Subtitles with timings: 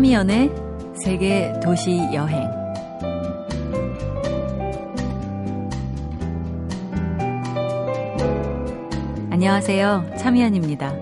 [0.00, 0.50] 참이연의
[1.04, 2.48] 세계 도시 여행.
[9.30, 10.12] 안녕하세요.
[10.16, 10.94] 참이연입니다.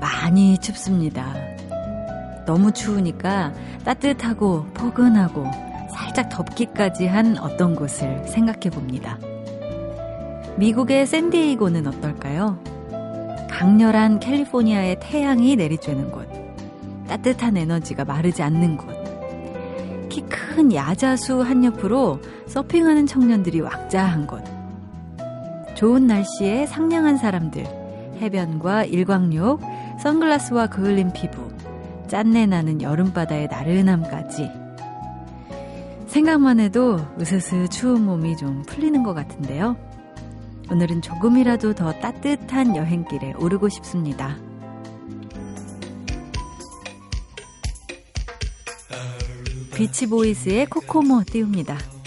[0.00, 1.34] 많이 춥습니다.
[2.46, 3.52] 너무 추우니까
[3.84, 5.44] 따뜻하고 포근하고
[5.94, 9.18] 살짝 덥기까지 한 어떤 곳을 생각해 봅니다.
[10.56, 12.58] 미국의 샌디에이고는 어떨까요?
[13.50, 16.29] 강렬한 캘리포니아의 태양이 내리쬐는 곳.
[17.10, 18.88] 따뜻한 에너지가 마르지 않는 곳.
[20.08, 24.44] 키 큰 야자수 한 옆으로 서핑하는 청년들이 왁자한 곳.
[25.74, 27.64] 좋은 날씨에 상냥한 사람들,
[28.20, 29.60] 해변과 일광욕,
[30.00, 31.48] 선글라스와 그을린 피부,
[32.08, 34.50] 짠내 나는 여름바다의 나른함까지.
[36.06, 39.76] 생각만 해도 으스스 추운 몸이 좀 풀리는 것 같은데요.
[40.70, 44.36] 오늘은 조금이라도 더 따뜻한 여행길에 오르고 싶습니다.
[49.80, 51.99] 비치보이스의 코코모 띄웁니다.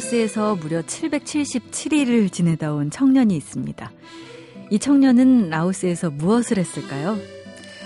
[0.00, 3.92] 라오스에서 무려 777일을 지내다 온 청년이 있습니다.
[4.70, 7.18] 이 청년은 라오스에서 무엇을 했을까요?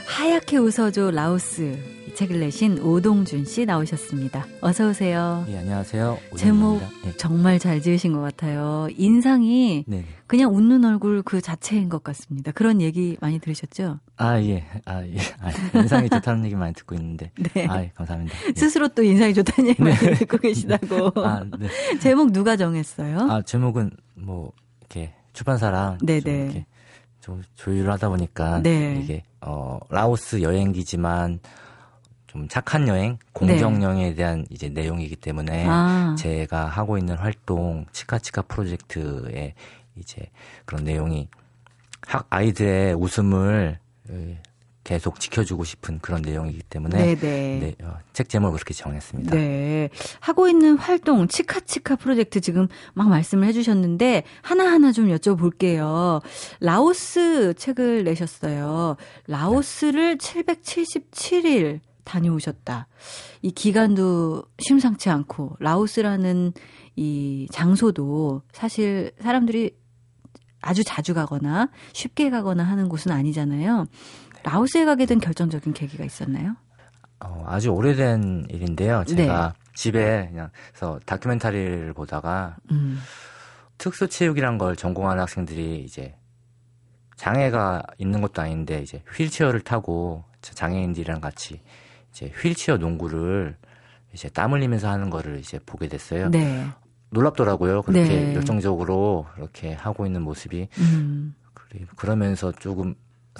[0.06, 4.46] 하얗게 웃어줘 라오스 이 책을 내신 오동준 씨 나오셨습니다.
[4.60, 5.44] 어서 오세요.
[5.48, 6.18] 예, 안녕하세요.
[6.36, 6.80] 제목.
[7.06, 7.12] 예.
[7.16, 8.86] 정말 잘 지으신 것 같아요.
[8.96, 10.04] 인상이 네.
[10.26, 12.52] 그냥 웃는 얼굴 그 자체인 것 같습니다.
[12.52, 13.98] 그런 얘기 많이 들으셨죠?
[14.16, 14.64] 아, 예.
[14.84, 15.16] 아, 예.
[15.40, 17.32] 아, 인상이 좋다는 얘기 많이 듣고 있는데.
[17.54, 17.66] 네.
[17.66, 18.36] 아, 예, 감사합니다.
[18.48, 18.52] 예.
[18.54, 21.12] 스스로 또 인상이 좋다는 얘기 많이 듣고 계시다고.
[21.26, 21.68] 아, 네.
[21.98, 23.18] 제목 누가 정했어요?
[23.30, 26.20] 아, 제목은 뭐 이렇게 출판사랑 네네.
[26.20, 26.66] 좀 이렇게
[27.20, 29.00] 좀 조율을 하다 보니까 네.
[29.02, 31.40] 이게 어 라오스 여행기지만
[32.34, 35.66] 좀 착한 여행, 공정령에 대한 이제 내용이기 때문에 네.
[35.68, 36.16] 아.
[36.18, 39.54] 제가 하고 있는 활동 치카치카 프로젝트에
[39.94, 40.30] 이제
[40.64, 41.28] 그런 내용이
[42.04, 43.78] 학 아이들의 웃음을
[44.10, 44.42] 예,
[44.82, 47.58] 계속 지켜주고 싶은 그런 내용이기 때문에 네네.
[47.60, 49.30] 네, 어, 책 제목을 그렇게 정했습니다.
[49.36, 49.88] 네.
[50.18, 56.20] 하고 있는 활동, 치카치카 프로젝트 지금 막 말씀을 해주셨는데, 하나하나 좀 여쭤볼게요.
[56.60, 58.96] 라오스 책을 내셨어요.
[59.28, 62.86] 라오스를 777일 다녀오셨다.
[63.42, 66.52] 이 기간도 심상치 않고, 라오스라는
[66.96, 69.76] 이 장소도 사실 사람들이
[70.60, 73.86] 아주 자주 가거나 쉽게 가거나 하는 곳은 아니잖아요.
[74.44, 76.56] 라오스에 가게 된 결정적인 계기가 있었나요?
[77.20, 79.04] 어, 아주 오래된 일인데요.
[79.04, 82.98] 제가 집에 그냥 서 다큐멘터리를 보다가 음.
[83.78, 86.16] 특수체육이란 걸 전공하는 학생들이 이제
[87.16, 91.60] 장애가 있는 것도 아닌데 이제 휠체어를 타고 저 장애인들이랑 같이
[92.14, 93.56] 이제 휠체어 농구를
[94.12, 96.30] 이제 땀 흘리면서 하는 거를 이제 보게 됐어요.
[96.30, 96.64] 네.
[97.10, 97.82] 놀랍더라고요.
[97.82, 98.34] 그렇게 네.
[98.34, 101.34] 열정적으로 이렇게 하고 있는 모습이 음.
[101.96, 102.94] 그러면서 조금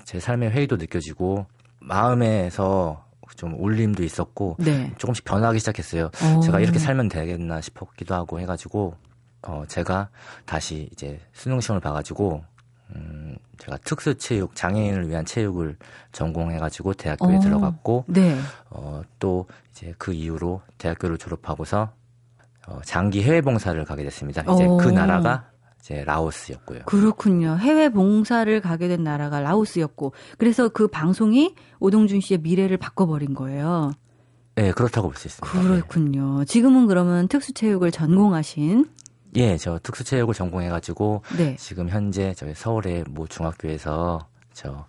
[0.05, 1.47] 제 삶의 회의도 느껴지고
[1.81, 3.05] 마음에서
[3.37, 4.93] 좀 울림도 있었고 네.
[4.99, 6.11] 조금씩 변하기 시작했어요.
[6.23, 6.41] 어.
[6.41, 8.97] 제가 이렇게 살면 되겠나 싶기도 하고 해가지고
[9.43, 10.09] 어 제가
[10.47, 12.45] 다시 이제 수능 시험을 봐가지고
[12.95, 15.76] 음 제가 특수체육 장애인을 위한 체육을
[16.12, 17.41] 전공해가지고 대학교에 어.
[17.41, 18.37] 들어갔고 네.
[18.70, 21.91] 어 또 이제 그 이후로 대학교를 졸업하고서
[22.69, 24.43] 어 장기 해외 봉사를 가게 됐습니다.
[24.43, 24.76] 이제 어.
[24.76, 25.47] 그 나라가
[25.81, 26.81] 이제 라오스였고요.
[26.87, 27.56] 그렇군요.
[27.58, 33.93] 해외 봉사를 가게 된 나라가 라오스였고, 그래서 그 방송이 오동준 씨의 미래를 바꿔버린 거예요.
[34.55, 35.61] 네 그렇다고 볼 수 있습니다.
[35.61, 36.44] 그렇군요.
[36.47, 38.87] 지금은 그러면 특수체육을 전공하신,
[39.36, 41.56] 예, 저 특수체육을 전공해가지고 네.
[41.58, 44.86] 지금 현재 저희 서울의 모 중학교에서 저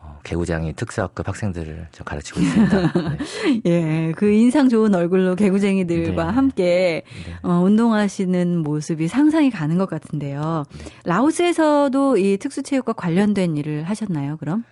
[0.00, 2.92] 어, 개구장이 특수학급 학생들을 저 가르치고 있습니다.
[2.92, 3.62] 네.
[3.66, 6.30] 예, 그 인상 좋은 얼굴로 개구쟁이들과 네.
[6.32, 7.34] 함께 네.
[7.42, 10.64] 어, 운동하시는 모습이 상상이 가는 것 같은데요.
[10.76, 10.84] 네.
[11.04, 14.64] 라오스에서도 이 특수체육과 관련된 일을 하셨나요, 그럼?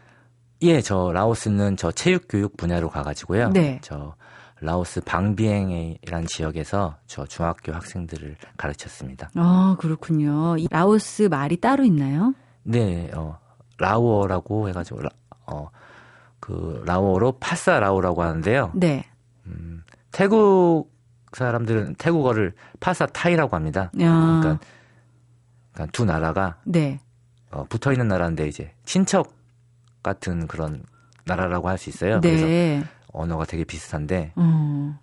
[0.62, 3.50] 예, 저 라오스는 저 체육 교육 분야로 가가지고요.
[3.50, 3.78] 네.
[3.82, 4.14] 저
[4.60, 9.30] 라오스 방비행이라는 지역에서 저 중학교 학생들을 가르쳤습니다.
[9.34, 10.56] 아, 그렇군요.
[10.58, 12.34] 이 라오스 말이 따로 있나요?
[12.62, 13.38] 네, 어,
[13.78, 15.10] 라오어라고 해가지고, 라,
[15.46, 15.68] 어,
[16.40, 18.72] 그, 라오어로 ພາສາລາວ라고 하는데요.
[18.74, 19.04] 네.
[20.12, 20.90] 태국
[21.32, 23.90] 사람들은 태국어를 ภาษาไทย라고 합니다.
[24.00, 24.40] 야.
[24.40, 24.58] 그러니까,
[25.72, 27.00] 그러니까 두 나라가 네.
[27.50, 29.32] 어, 붙어 있는 나라인데 이제 친척
[30.02, 30.82] 같은 그런
[31.24, 32.20] 나라라고 할 수 있어요.
[32.20, 32.82] 그래서 네.
[33.12, 34.98] 언어가 되게 비슷한데 어.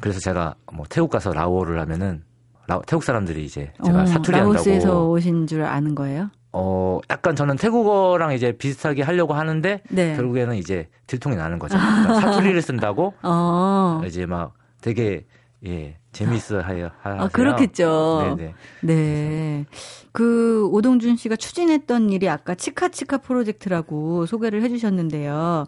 [0.00, 2.22] 그래서 제가 뭐 태국 가서 라오어를 하면은
[2.66, 6.30] 라- 태국 사람들이 이제 제가 어, 사투리 라오스에서 한다고 오신 줄 아는 거예요?
[6.52, 10.16] 어 약간 저는 태국어랑 이제 비슷하게 하려고 하는데 네.
[10.16, 11.78] 결국에는 이제 들통이 나는 거죠.
[11.78, 14.02] 그러니까 사투리를 쓴다고 어.
[14.06, 15.24] 이제 막 되게
[15.64, 17.22] 예 재미있어 하여 하세요.
[17.22, 18.34] 아, 그렇겠죠.
[18.36, 18.54] 네네.
[18.82, 19.64] 네.
[20.12, 25.64] 그 오동준 씨가 추진했던 일이 아까 치카치카 프로젝트라고 소개를 해주셨는데요.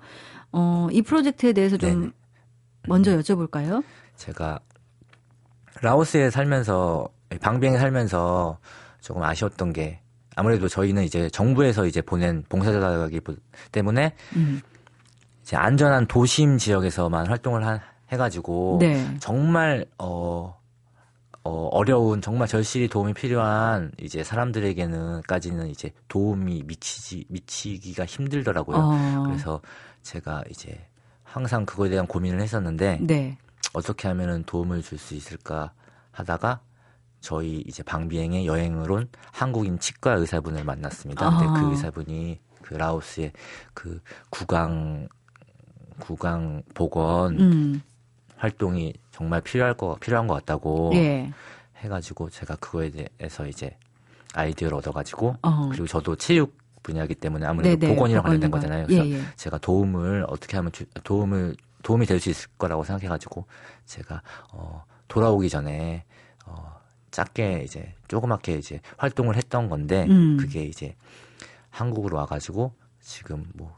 [0.56, 2.12] 어, 이 프로젝트에 대해서 좀 네네.
[2.86, 3.82] 먼저 여쭤볼까요?
[4.16, 4.60] 제가
[5.82, 7.08] 라오스에 살면서
[7.40, 8.58] 방비행에 살면서
[9.00, 10.00] 조금 아쉬웠던 게
[10.36, 13.20] 아무래도 저희는 이제 정부에서 이제 보낸 봉사자가기
[13.72, 14.62] 때문에 음.
[15.42, 17.80] 이제 안전한 도심 지역에서만 활동을 한-
[18.12, 19.04] 해가지고 네.
[19.18, 20.56] 정말 어,
[21.42, 28.76] 어 어려운 정말 절실히 도움이 필요한 이제 사람들에게는까지는 이제 도움이 미치지 미치기가 힘들더라고요.
[28.78, 29.22] 어.
[29.26, 29.60] 그래서
[30.04, 30.86] 제가 이제
[31.24, 33.36] 항상 그거에 대한 고민을 했었는데 네.
[33.72, 35.72] 어떻게 하면은 도움을 줄 수 있을까
[36.12, 36.60] 하다가
[37.20, 41.28] 저희 이제 방비행의 여행을 온 한국인 치과 의사분을 만났습니다.
[41.30, 41.52] 근데 아.
[41.54, 43.32] 그 의사분이 그 라오스의
[43.72, 45.08] 그 구강
[45.98, 47.82] 구강 보건 음.
[48.36, 51.32] 활동이 정말 필요할 거 필요한 것 같다고 예.
[51.78, 53.76] 해가지고 제가 그거에 대해서 이제
[54.34, 55.68] 아이디어를 얻어가지고 어.
[55.70, 58.50] 그리고 저도 체육 분야이기 때문에 아무래도 네네, 보건이랑 관련된.
[58.52, 58.86] 거잖아요.
[58.86, 59.22] 그래서 예, 예.
[59.34, 63.44] 제가 도움을 어떻게 하면 주- 도움을 도움이 될 수 있을 거라고 생각해가지고
[63.86, 64.22] 제가
[64.52, 66.04] 어, 돌아오기 전에
[66.46, 66.78] 어,
[67.10, 70.36] 작게 이제 조그맣게 이제 활동을 했던 건데 음.
[70.38, 70.94] 그게 이제
[71.70, 73.76] 한국으로 와가지고 지금 뭐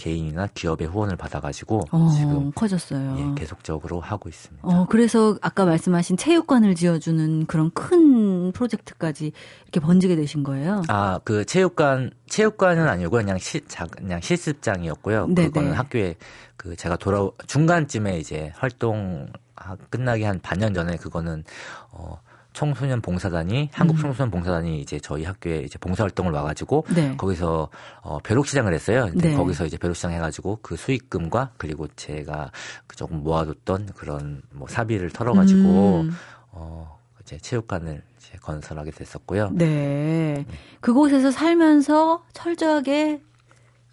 [0.00, 3.16] 개인이나 기업의 후원을 받아가지고 어, 지금 커졌어요.
[3.18, 4.66] 예, 계속적으로 하고 있습니다.
[4.66, 9.32] 어, 그래서 아까 말씀하신 체육관을 지어주는 그런 큰 프로젝트까지
[9.64, 10.82] 이렇게 번지게 되신 거예요?
[10.88, 15.26] 아, 그 체육관 체육관은 아니고 그냥 시, 자, 그냥 실습장이었고요.
[15.26, 15.48] 네네.
[15.48, 16.14] 그거는 학교에
[16.56, 21.44] 그 제가 돌아 중간쯤에 이제 활동 하- 끝나기 한 반년 전에 그거는
[21.90, 22.18] 어
[22.52, 24.02] 청소년 봉사단이 한국 음.
[24.02, 27.16] 청소년 봉사단이 이제 저희 학교에 이제 봉사 활동을 와가지고 네.
[27.16, 27.68] 거기서
[28.02, 29.08] 어 벼룩 시장을 했어요.
[29.10, 29.36] 근데 네.
[29.36, 32.50] 거기서 이제 벼룩 시장 해가지고 그 수익금과 그리고 제가
[32.86, 36.16] 그 조금 모아뒀던 그런 뭐 사비를 털어가지고 음.
[36.52, 39.50] 어 이제 체육관을 이제 건설하게 됐었고요.
[39.52, 40.44] 네.
[40.80, 43.20] 그곳에서 살면서 철저하게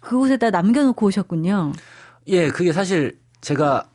[0.00, 1.72] 그곳에다 남겨놓고 오셨군요.
[2.28, 3.87] 예, 그게 사실 제가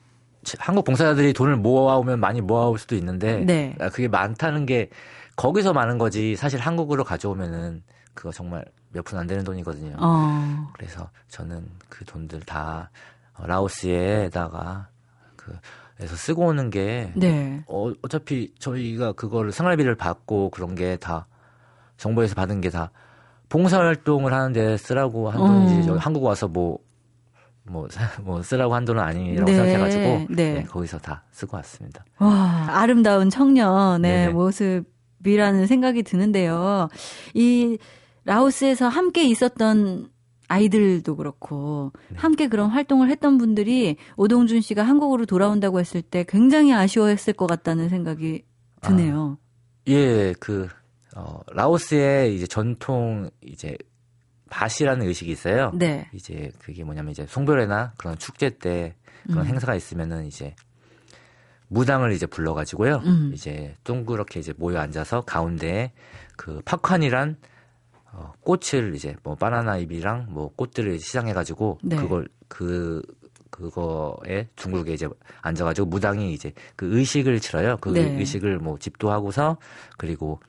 [0.60, 3.76] 한국 봉사자들이 돈을 모아오면 많이 모아올 수도 있는데 네.
[3.80, 4.90] 아, 그게 많다는 게
[5.36, 9.96] 거기서 많은 거지 사실 한국으로 가져오면은 그거 정말 몇 푼 안 되는 돈이거든요.
[10.00, 10.70] 어.
[10.74, 12.92] 그래서 저는 그 돈들 다
[13.36, 14.88] 어, 라오스에다가
[15.36, 15.58] 그
[16.00, 17.64] 에서 쓰고 오는 게 네.
[17.68, 21.28] 어, 어차피 저희가 그거를 생활비를 받고 그런 게 다
[21.98, 22.92] 정부에서 받은 게 다
[23.50, 25.94] 봉사활동을 하는데 쓰라고 한 돈이지 어.
[25.94, 26.80] 저 한국 와서 뭐
[27.66, 27.88] 뭐,
[28.24, 30.54] 뭐 쓰라고 한 돈은 아니라고 네, 생각해가지고 네.
[30.54, 32.04] 네, 거기서 다 쓰고 왔습니다.
[32.20, 34.34] 와, 아름다운 청년의.
[34.34, 36.90] 모습이라는 생각이 드는데요.
[37.34, 37.78] 이
[38.26, 40.10] 라오스에서 함께 있었던
[40.48, 42.18] 아이들도 그렇고 네.
[42.18, 47.90] 함께 그런 활동을 했던 분들이 오동준 씨가 한국으로 돌아온다고 했을 때 굉장히 아쉬워했을 것 같다는
[47.90, 48.44] 생각이
[48.82, 49.38] 드네요.
[49.88, 50.68] 예, 그
[51.16, 53.78] 어, 라오스의 이제 전통 이제
[54.54, 55.72] 밭이라는 의식이 있어요.
[55.74, 56.08] 네.
[56.14, 59.48] 이제 그게 뭐냐면 이제 송별회나 그런 축제 때 그런 음.
[59.48, 60.56] 행사가 있으면은 이제
[61.70, 62.98] 무당을 이제 불러가지고요.
[63.06, 63.32] 음.
[63.34, 65.92] 이제 둥그렇게 이제 모여 앉아서 가운데에
[66.38, 67.38] 그 팝콘이란
[68.12, 71.96] 어, 꽃을 이제 뭐 바나나 잎이랑 뭐 꽃들을 시장해가지고 네.
[71.96, 73.02] 그걸 그
[73.50, 75.08] 그거에 둥글게 이제
[75.42, 77.78] 앉아가지고 무당이 이제 그 의식을 치러요.
[77.82, 78.02] 그 네.
[78.20, 79.58] 의식을 뭐 집도하고서
[79.98, 80.40] 그리고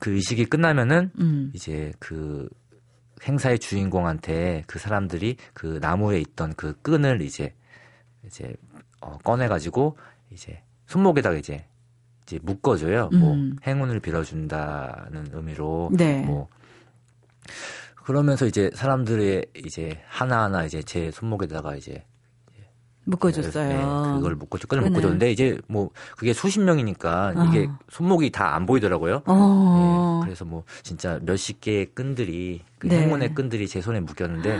[0.00, 1.50] 그 의식이 끝나면은 음.
[1.54, 2.48] 이제 그
[3.24, 7.54] 행사의 주인공한테 그 사람들이 그 나무에 있던 그 끈을 이제
[8.26, 8.54] 이제
[9.00, 9.96] 어, 꺼내가지고
[10.30, 11.64] 이제 손목에다가 이제
[12.22, 13.10] 이제 묶어줘요.
[13.10, 13.56] 뭐 음.
[13.66, 16.22] 행운을 빌어준다는 의미로 네.
[16.22, 16.48] 뭐
[17.94, 22.04] 그러면서 이제 사람들의 이제 하나하나 이제 제 손목에다가 이제
[23.06, 23.68] 묶어줬어요.
[23.68, 23.76] 네,
[24.16, 24.82] 그걸 끈을 끈을.
[24.90, 27.44] 묶어줬는데 이제 뭐 그게 수십 명이니까 아.
[27.44, 29.22] 이게 손목이 다 안 보이더라고요.
[29.26, 30.20] 어.
[30.22, 33.02] 예, 그래서 뭐 진짜 몇십 개의 끈들이 그 네.
[33.02, 34.58] 행운의 끈들이 제 손에 묶였는데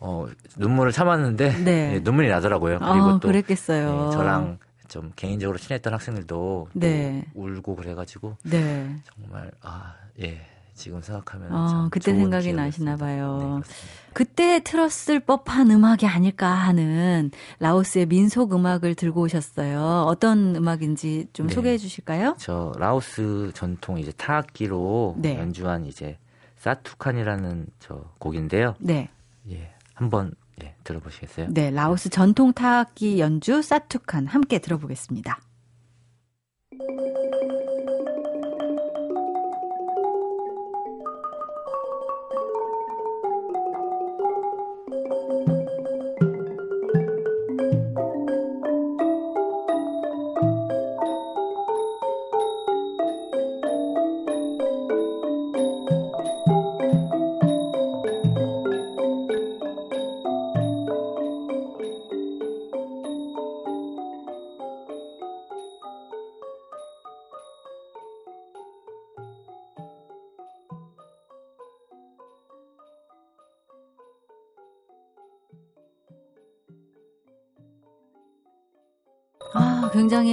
[0.00, 0.26] 어,
[0.56, 1.94] 눈물을 참았는데 네.
[1.94, 2.78] 예, 눈물이 나더라고요.
[2.78, 4.08] 그리고 아, 또 그랬겠어요.
[4.10, 7.24] 예, 저랑 좀 개인적으로 친했던 학생들도 또 네.
[7.34, 8.94] 울고 그래가지고 네.
[9.04, 12.52] 정말 아 예 지금 생각하면 어, 참 그때 생각이.
[12.52, 13.60] 나시나 봐요.
[13.64, 13.70] 네.
[14.12, 20.04] 그때 틀었을 법한 음악이 아닐까 하는 라오스의 민속 음악을 들고 오셨어요.
[20.08, 21.54] 어떤 음악인지 좀 네.
[21.54, 22.36] 소개해 주실까요?
[22.38, 25.38] 저 라오스 전통 이제 타악기로 네.
[25.38, 26.18] 연주한 이제
[26.56, 28.74] 사투칸이라는 저 곡인데요.
[28.80, 29.08] 네.
[29.50, 31.48] 예 한번 예 들어보시겠어요?
[31.50, 35.38] 네, 라오스 전통 타악기 연주 사투칸 함께 들어보겠습니다.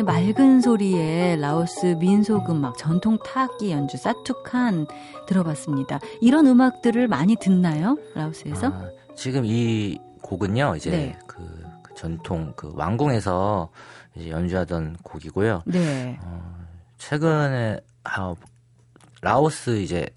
[0.02, 4.88] 굉장히 맑은 소리의 라오스 민속 음악, 전통 타악기 연주 사투칸
[5.28, 6.00] 들어봤습니다.
[6.22, 7.98] 이런 음악들을 많이 듣나요?
[8.16, 8.68] 라오스에서?
[8.68, 11.20] 아, 지금 이 곡은요 이제 네.
[11.28, 11.38] 그,
[11.84, 13.70] 그 전통 그 왕궁에서
[14.16, 15.64] 이제 연주하던 곡이고요.
[15.66, 16.18] 네.
[16.24, 16.66] 어,
[16.98, 18.34] 최근에 아,
[19.22, 20.08] 라오스 이제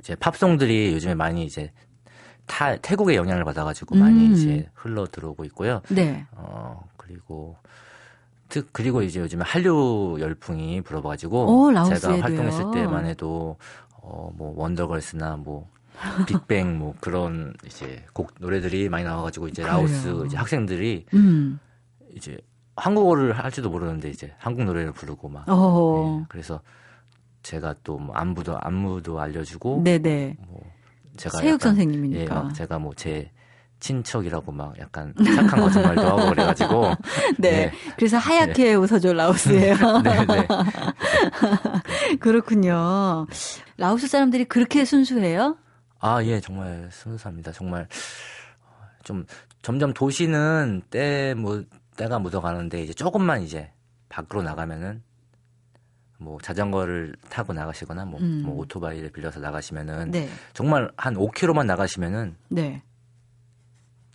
[0.00, 1.72] 이제 팝송들이 요즘에 많이 이제
[2.46, 4.00] 타, 태국의 영향을 받아가지고 음.
[4.00, 5.82] 많이 이제 흘러 들어오고 있고요.
[5.90, 6.26] 네.
[6.32, 7.56] 어 그리고
[8.62, 11.98] 특 그리고 이제 요즘에 한류 열풍이 불어가지고 오, 라오스에도요?
[12.16, 13.56] 제가 활동했을 때만 해도
[14.02, 15.68] 어 뭐 원더걸스나 뭐
[16.26, 19.76] 빅뱅 뭐 그런 이제 곡 노래들이 많이 나와가지고 이제 그래요.
[19.78, 21.58] 라오스 이제 학생들이 음.
[22.14, 22.38] 이제
[22.76, 26.18] 한국어를 할지도 모르는데 이제 한국 노래를 부르고 막 어.
[26.20, 26.60] 네, 그래서
[27.42, 30.36] 제가 또 뭐 안무도 안무도 알려주고 네네.
[30.46, 30.60] 뭐
[31.16, 32.22] 제가 체육 선생님이니까.
[32.22, 33.30] 예, 막 제가 뭐 제
[33.80, 36.94] 친척이라고 막 약간 착한 거짓말도 하고 그래가지고
[37.38, 37.50] 네.
[37.50, 37.72] 네.
[37.96, 39.76] 그래서 하얗게 웃어줘 라오스예요.
[40.02, 40.48] 네, 네.
[42.20, 43.26] 그렇군요.
[43.76, 45.56] 라오스 사람들이 그렇게 순수해요?
[45.98, 47.52] 아, 예, 정말 순수합니다.
[47.52, 47.88] 정말
[49.04, 49.24] 좀
[49.62, 51.62] 점점 도시는 때 뭐
[51.96, 53.70] 때가 묻어가는데 이제 조금만 이제
[54.10, 55.02] 밖으로 나가면은
[56.18, 58.42] 뭐 자전거를 타고 나가시거나 뭐, 음.
[58.44, 60.28] 뭐 오토바이를 빌려서 나가시면은 네.
[60.52, 62.82] 정말 한 5km만 나가시면은 네.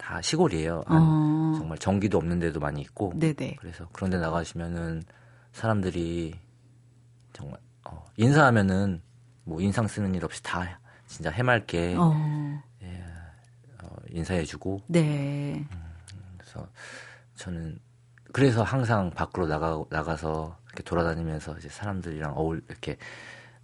[0.02, 0.84] 다 시골이에요.
[0.88, 1.54] 한 어.
[1.56, 3.58] 정말 전기도 없는 데도 많이 있고 네네.
[3.60, 5.04] 그래서 그런 데 나가시면은
[5.54, 6.34] 사람들이
[7.34, 9.02] 정말 어, 인사하면은
[9.44, 12.14] 뭐 인상 쓰는 일 없이 다 진짜 해맑게 어.
[13.84, 15.68] 어, 인사해주고 네.
[16.38, 16.68] 그래서
[17.36, 17.80] 저는
[18.34, 22.98] 그래서 항상 밖으로 나가 나가서 이렇게 돌아다니면서 이제 사람들이랑 어울 이렇게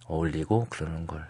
[0.06, 1.26] 어울리고 그러는 걸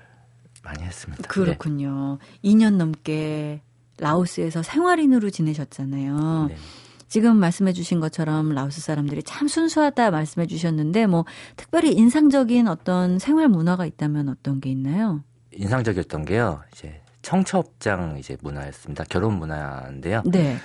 [0.64, 1.24] 많이 했습니다.
[1.30, 2.18] 그렇군요.
[2.44, 3.62] 2년 넘게
[3.98, 6.46] 라오스에서 생활인으로 지내셨잖아요.
[6.50, 6.56] 네.
[6.56, 6.60] 네.
[7.08, 11.26] 지금 말씀해 주신 것처럼 라오스 사람들이 참 순수하다 말씀해 주셨는데 뭐
[11.56, 15.24] 특별히 인상적인 어떤 생활 문화가 있다면 어떤 게 있나요?
[15.52, 16.62] 인상적이었던 게요.
[16.74, 19.06] 이제 청첩장 이제 문화였습니다.
[19.06, 20.22] 결혼 문화인데요.
[20.26, 20.58] 네.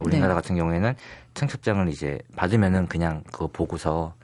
[0.00, 0.34] 우리나라 네.
[0.34, 0.94] 같은 경우에는
[1.34, 4.14] 청첩장을 이제 받으면은 그냥 그거 보고서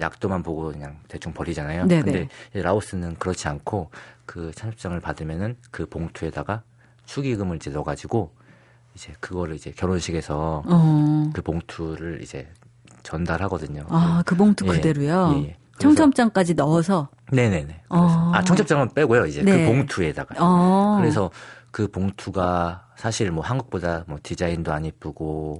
[0.00, 1.86] 약도만 보고 그냥 대충 버리잖아요.
[1.86, 2.02] 네네.
[2.02, 3.90] 근데 이제 라오스는 그렇지 않고
[4.24, 6.62] 그 청첩장을 받으면은 그 봉투에다가
[7.06, 8.32] 축의금을 이제 넣어가지고
[8.94, 11.30] 이제 그거를 이제 결혼식에서 어.
[11.32, 12.48] 그 봉투를 이제
[13.02, 13.86] 전달하거든요.
[13.88, 15.34] 아, 그 봉투 예, 그대로요.
[15.36, 15.56] 예, 예.
[15.78, 17.08] 청첩장까지 넣어서.
[17.30, 17.82] 네네네.
[17.90, 18.32] 어.
[18.34, 19.26] 아 청첩장은 빼고요.
[19.26, 19.58] 이제 네.
[19.58, 20.34] 그 봉투에다가.
[20.38, 20.96] 어.
[20.98, 21.30] 그래서
[21.70, 25.58] 그 봉투가 사실 뭐 한국보다 뭐 디자인도 안 이쁘고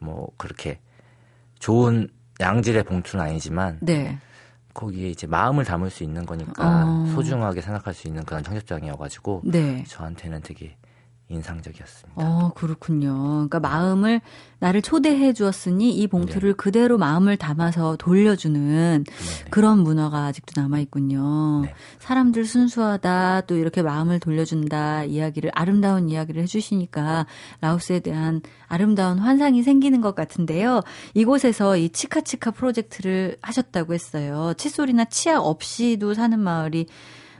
[0.00, 0.80] 뭐 그렇게
[1.60, 2.08] 좋은
[2.40, 4.18] 양질의 봉투는 아니지만 네.
[4.74, 7.06] 거기에 이제 마음을 담을 수 있는 거니까 어.
[7.14, 9.84] 소중하게 생각할 수 있는 그런 청첩장이어가지고 네.
[9.86, 10.76] 저한테는 되게
[11.32, 12.12] 인상적이었습니다.
[12.14, 13.48] 어, 그렇군요.
[13.48, 14.20] 그러니까 마음을
[14.58, 19.50] 나를 초대해 주었으니 이 봉투를 그대로 마음을 담아서 돌려주는 네, 네.
[19.50, 21.62] 그런 문화가 아직도 남아 있군요.
[21.64, 21.74] 네.
[21.98, 27.26] 사람들 순수하다 또 이렇게 마음을 돌려준다 이야기를 아름다운 이야기를 해주시니까
[27.60, 30.82] 라오스에 대한 아름다운 환상이 생기는 것 같은데요.
[31.14, 34.54] 이곳에서 이 치카치카 프로젝트를 하셨다고 했어요.
[34.56, 36.86] 칫솔이나 치약 없이도 사는 마을이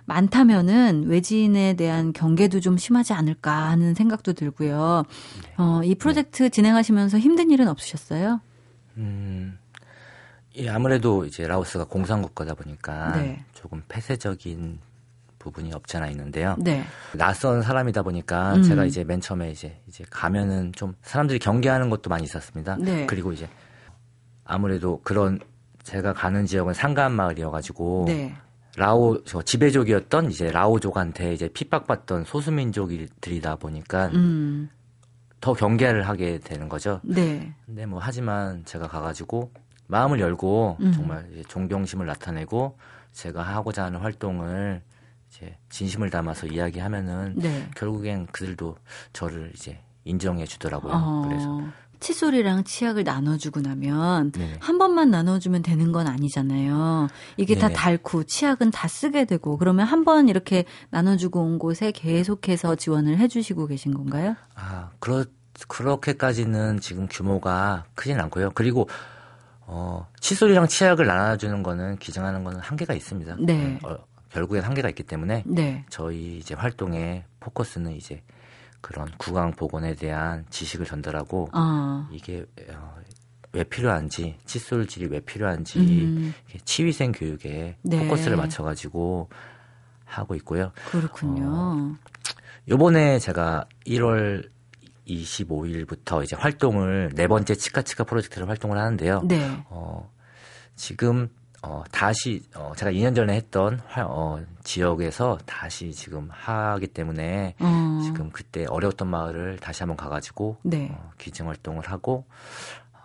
[0.04, 5.04] 많다면은 외지인에 대한 경계도 좀 심하지 않을까 하는 생각도 들고요.
[5.56, 8.40] 어, 이 프로젝트 진행하시면서 힘든 일은 없으셨어요?
[8.96, 9.58] 음,
[10.56, 13.44] 예, 아무래도 이제 라오스가 공산국가다 보니까 네.
[13.54, 14.80] 조금 폐쇄적인
[15.38, 16.56] 부분이 없지 않아 있는데요.
[16.58, 16.84] 네.
[17.16, 18.62] 낯선 사람이다 보니까 음.
[18.62, 22.76] 제가 이제 맨 처음에 이제 이제 가면은 좀 사람들이 경계하는 것도 많이 있었습니다.
[22.78, 23.06] 네.
[23.06, 23.48] 그리고 이제
[24.44, 25.40] 아무래도 그런
[25.82, 28.34] 제가 가는 지역은 산간 마을이어가지고 네.
[28.76, 34.70] 라오 저 지배족이었던 이제 라오족한테 이제 핍박받던 소수민족들이다 보니까 음.
[35.40, 37.00] 더 경계를 하게 되는 거죠.
[37.02, 37.52] 네.
[37.66, 39.50] 근데 뭐 하지만 제가 가가지고
[39.88, 40.92] 마음을 열고 음.
[40.92, 42.78] 정말 이제 존경심을 나타내고
[43.12, 44.80] 제가 하고자 하는 활동을
[45.28, 47.68] 이제 진심을 담아서 이야기하면은 네.
[47.76, 48.76] 결국엔 그들도
[49.12, 50.92] 저를 이제 인정해 주더라고요.
[50.94, 51.60] 어, 그래서
[52.02, 54.56] 칫솔이랑 치약을 나눠주고 나면 네네.
[54.60, 57.08] 한 번만 나눠주면 되는 건 아니잖아요.
[57.38, 57.78] 이게 다 네네.
[57.78, 63.68] 닳고 치약은 다 쓰게 되고 그러면 한 번 이렇게 나눠주고 온 곳에 계속해서 지원을 해주시고
[63.68, 64.34] 계신 건가요?
[64.56, 65.24] 아 그렇
[65.68, 68.50] 그렇게까지는 지금 규모가 크진 않고요.
[68.54, 68.88] 그리고
[69.60, 73.36] 어 칫솔이랑 치약을 나눠주는 거는 기증하는 거는 한계가 있습니다.
[73.38, 73.78] 네.
[73.84, 73.96] 어,
[74.30, 75.84] 결국엔 한계가 있기 때문에 네.
[75.88, 78.22] 저희 이제 활동의 포커스는 이제
[78.82, 82.08] 그런 구강 보건에 대한 지식을 전달하고 어.
[82.10, 82.96] 이게 어,
[83.52, 86.34] 왜 필요한지 칫솔질이 왜 필요한지 음,
[86.64, 87.98] 치위생 교육에 네.
[87.98, 89.30] 포커스를 맞춰가지고
[90.04, 90.72] 하고 있고요.
[90.90, 91.44] 그렇군요.
[91.46, 91.96] 어.
[92.68, 94.50] 요번에 제가 1월
[95.06, 99.22] 25일부터 이제 활동을 네 번째 치카치카 프로젝트를 활동을 하는데요.
[99.24, 99.64] 네.
[99.68, 100.10] 어,
[100.76, 101.28] 지금
[101.62, 108.00] 어, 다시 어, 제가 2년 전에 했던 화- 어, 지역에서 다시 지금 하기 때문에 어.
[108.02, 110.90] 지금 그때 어려웠던 마을을 다시 한번 가가지고 네.
[110.92, 112.26] 어, 기증 활동을 하고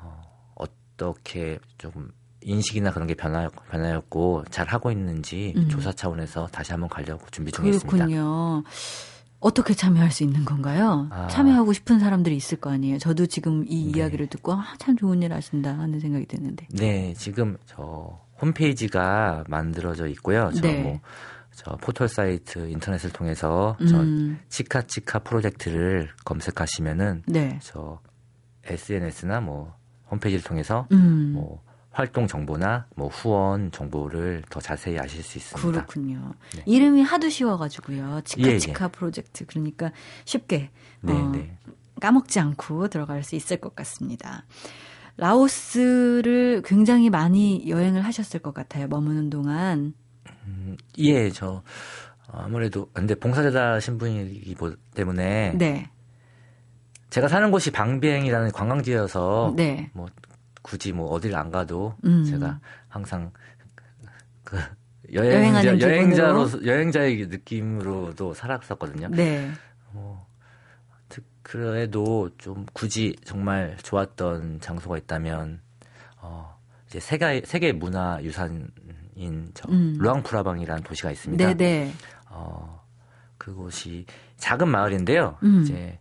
[0.02, 0.24] 어,
[0.56, 2.12] 어떻게 조금
[2.42, 5.70] 인식이나 그런 게 변화, 변화였고 잘 하고 있는지 음.
[5.70, 8.06] 조사 차원에서 다시 한번 가려고 준비 중에 있습니다.
[8.06, 8.64] 그렇군요.
[9.40, 11.08] 어떻게 참여할 수 있는 건가요?
[11.12, 11.28] 아.
[11.28, 12.98] 참여하고 싶은 사람들이 있을 거 아니에요.
[12.98, 14.00] 저도 지금 이 네.
[14.00, 16.68] 이야기를 듣고 아, 참 좋은 일 하신다 하는 생각이 드는데.
[16.72, 20.52] 네, 지금 저 홈페이지가 만들어져 있고요.
[20.54, 20.82] 저 네.
[20.82, 21.00] 뭐,
[21.52, 23.88] 저 포털 사이트 인터넷을 통해서 음.
[23.88, 27.60] 저 치카치카 프로젝트를 검색하시면은 네.
[27.62, 28.00] 저
[28.66, 29.76] SNS나 뭐
[30.12, 31.32] 홈페이지를 통해서 음.
[31.34, 31.62] 뭐
[31.98, 35.72] 활동 정보나 뭐 후원 정보를 더 자세히 아실 수 있습니다.
[35.72, 36.36] 그렇군요.
[36.56, 36.62] 네.
[36.68, 38.12] 이름이 하도 쉬워가지고요.
[38.14, 38.22] 예, 예.
[38.22, 39.48] 치카치카 프로젝트.
[39.48, 39.92] 그러니까
[40.26, 40.70] 쉽게
[41.02, 41.58] 네, 어, 네.
[42.00, 44.46] 까먹지 않고 들어갈 수 있을 것 같습니다.
[45.18, 48.88] 라오스를 굉장히 많이 여행을 하셨을 것 같아요.
[48.88, 49.94] 머무는 동안.
[50.46, 51.64] 음, 예, 저
[52.32, 54.56] 아무래도 근데 봉사자다 신분이기
[54.94, 55.90] 때문에 네.
[57.10, 59.90] 제가 사는 곳이 방비행이라는 관광지여서 네.
[59.94, 60.08] 뭐
[60.62, 62.24] 굳이 뭐 어딜 안 가도 음.
[62.26, 63.32] 제가 항상
[64.44, 64.58] 그
[65.14, 66.66] 여행자 여행자로?
[66.66, 69.08] 여행자의 느낌으로도 살았었거든요.
[69.10, 69.50] 네.
[71.48, 75.62] 그래도 좀 굳이 정말 좋았던 장소가 있다면
[76.22, 79.96] 어 이제 세계 세계 문화 유산인 저 음.
[79.98, 81.56] 루앙프라방이라는 도시가 있습니다.
[81.56, 81.94] 네네.
[82.32, 82.84] 어
[83.38, 84.06] 그곳이
[84.36, 85.38] 작은 마을인데요.
[85.44, 85.62] 음.
[85.62, 85.98] 이제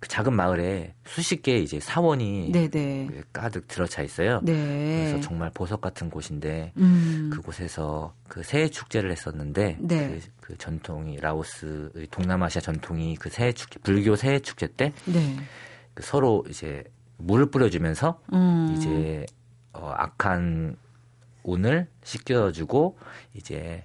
[0.00, 3.08] 그 작은 마을에 수십 개의 이제 사원이 네네.
[3.32, 4.40] 가득 들어차 있어요.
[4.44, 4.52] 네.
[4.52, 7.30] 그래서 정말 보석 같은 곳인데 음.
[7.32, 10.08] 그곳에서 그 새해 축제를 했었는데 네.
[10.08, 15.36] 그, 그 전통이 라오스 동남아시아 전통이 그 새해 축제 불교 새해 축제 때 네.
[15.94, 16.84] 그 서로 이제
[17.16, 18.74] 물을 뿌려주면서 음.
[18.76, 19.26] 이제
[19.72, 20.76] 어, 악한
[21.42, 22.98] 운을 씻겨주고
[23.34, 23.84] 이제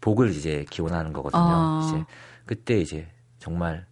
[0.00, 1.42] 복을 이제 기원하는 거거든요.
[1.42, 1.80] 아.
[1.84, 2.04] 이제
[2.46, 3.06] 그때 이제
[3.38, 3.84] 정말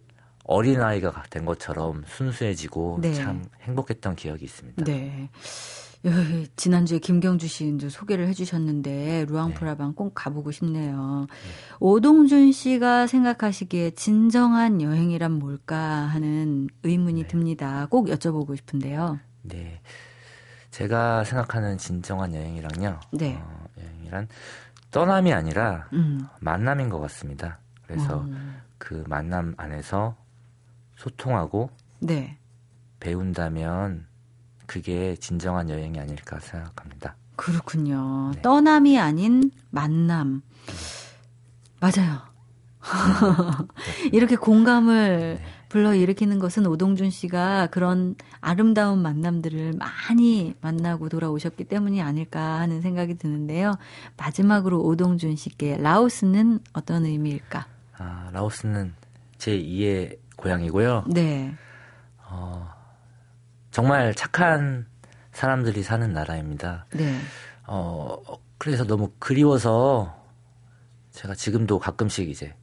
[0.51, 3.13] 어린 아이가 된 것처럼 순수해지고 네.
[3.13, 4.83] 참 행복했던 기억이 있습니다.
[4.83, 5.29] 네.
[6.55, 11.27] 지난주에 김경주 씨도 소개를 해주셨는데 루앙프라방 꼭 가보고 싶네요.
[11.79, 17.27] 오동준 씨가 생각하시기에 진정한 여행이란 뭘까 하는 의문이 네.
[17.27, 17.85] 듭니다.
[17.91, 19.19] 꼭 여쭤보고 싶은데요.
[19.43, 19.81] 네.
[20.71, 22.99] 제가 생각하는 진정한 여행이랑요.
[23.11, 23.39] 네.
[23.39, 24.27] 어, 여행이란
[24.89, 26.25] 떠남이 아니라 음.
[26.39, 27.59] 만남인 것 같습니다.
[27.85, 28.61] 그래서 음.
[28.79, 30.15] 그 만남 안에서
[30.99, 32.37] 소통하고 네.
[32.99, 34.05] 배운다면
[34.65, 37.15] 그게 진정한 여행이 아닐까 생각합니다.
[37.37, 38.31] 그렇군요.
[38.35, 38.41] 네.
[38.41, 40.41] 떠남이 아닌 만남.
[41.79, 42.19] 맞아요.
[44.11, 45.45] 이렇게 공감을 네.
[45.69, 53.17] 불러 일으키는 것은 오동준 씨가 그런 아름다운 만남들을 많이 만나고 돌아오셨기 때문이 아닐까 하는 생각이
[53.17, 53.75] 드는데요.
[54.17, 57.67] 마지막으로 오동준 씨께 라오스는 어떤 의미일까?
[57.97, 58.93] 아, 라오스는
[59.37, 61.05] 제 2의 고향이고요.
[61.07, 61.53] 네.
[62.25, 62.69] 어,
[63.71, 64.87] 정말 착한
[65.31, 66.85] 사람들이 사는 나라입니다.
[66.93, 67.19] 네.
[67.67, 68.17] 어,
[68.57, 70.15] 그래서 너무 그리워서
[71.11, 72.55] 제가 지금도 가끔씩 이제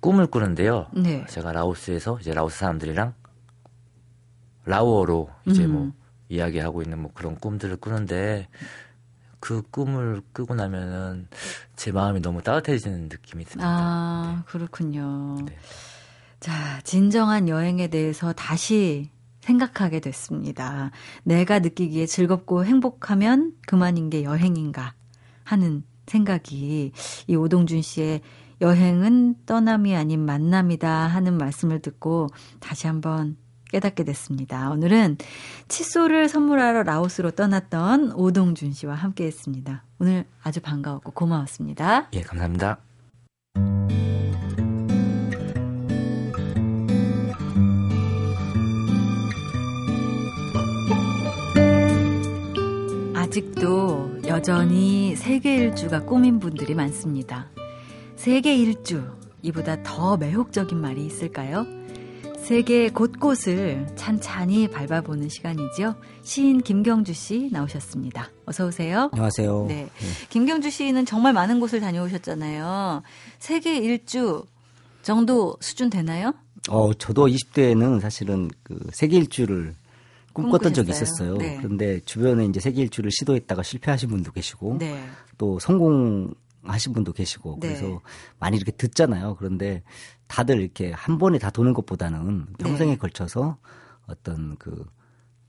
[0.00, 0.88] 꿈을 꾸는데요.
[0.92, 1.24] 네.
[1.28, 3.14] 제가 라오스에서 이제 라오스 사람들이랑
[4.64, 5.72] 라오어로 이제 음.
[5.72, 5.92] 뭐
[6.28, 8.48] 이야기하고 있는 뭐 그런 꿈들을 꾸는데
[9.38, 11.28] 그 꿈을 꾸고 나면은
[11.76, 13.68] 제 마음이 너무 따뜻해지는 느낌이 듭니다.
[13.68, 15.36] 아, 그렇군요.
[15.46, 15.56] 네.
[16.40, 20.90] 자, 진정한 여행에 대해서 다시 생각하게 됐습니다.
[21.22, 24.94] 내가 느끼기에 즐겁고 행복하면 그만인 게 여행인가
[25.44, 26.92] 하는 생각이
[27.26, 28.20] 이 오동준 씨의
[28.60, 33.36] 여행은 떠남이 아닌 만남이다 하는 말씀을 듣고 다시 한번
[33.70, 34.70] 깨닫게 됐습니다.
[34.70, 35.18] 오늘은
[35.68, 39.84] 칫솔을 선물하러 라오스로 떠났던 오동준 씨와 함께 했습니다.
[39.98, 42.08] 오늘 아주 반가웠고 고마웠습니다.
[42.14, 42.78] 예, 감사합니다.
[53.36, 57.50] 아직도 여전히 세계 일주가 꿈인 분들이 많습니다.
[58.14, 59.04] 세계 일주,
[59.42, 61.66] 이보다 더 매혹적인 말이 있을까요?
[62.38, 65.96] 세계 곳곳을 찬찬히 밟아보는 시간이죠.
[66.22, 68.30] 시인 김경주 씨 나오셨습니다.
[68.46, 69.10] 어서 오세요.
[69.12, 69.66] 안녕하세요.
[69.68, 69.90] 네.
[70.30, 73.02] 김경주 씨는 정말 많은 곳을 다녀오셨잖아요.
[73.38, 74.46] 세계 일주
[75.02, 76.32] 정도 수준 되나요?
[76.70, 79.74] 어, 저도 20대에는 사실은 그 세계 일주를
[80.42, 80.90] 꿈꿨던 적이?
[80.90, 81.36] 있었어요.
[81.36, 81.56] 네.
[81.58, 85.04] 그런데 주변에 이제 세계 일주를 시도했다가 실패하신 분도 계시고 네.
[85.38, 87.68] 또 성공하신 분도 계시고 네.
[87.68, 88.00] 그래서
[88.38, 89.36] 많이 이렇게 듣잖아요.
[89.36, 89.82] 그런데
[90.26, 92.96] 다들 이렇게 한 번에 다 도는 것보다는 평생에 네.
[92.96, 93.56] 걸쳐서
[94.06, 94.84] 어떤 그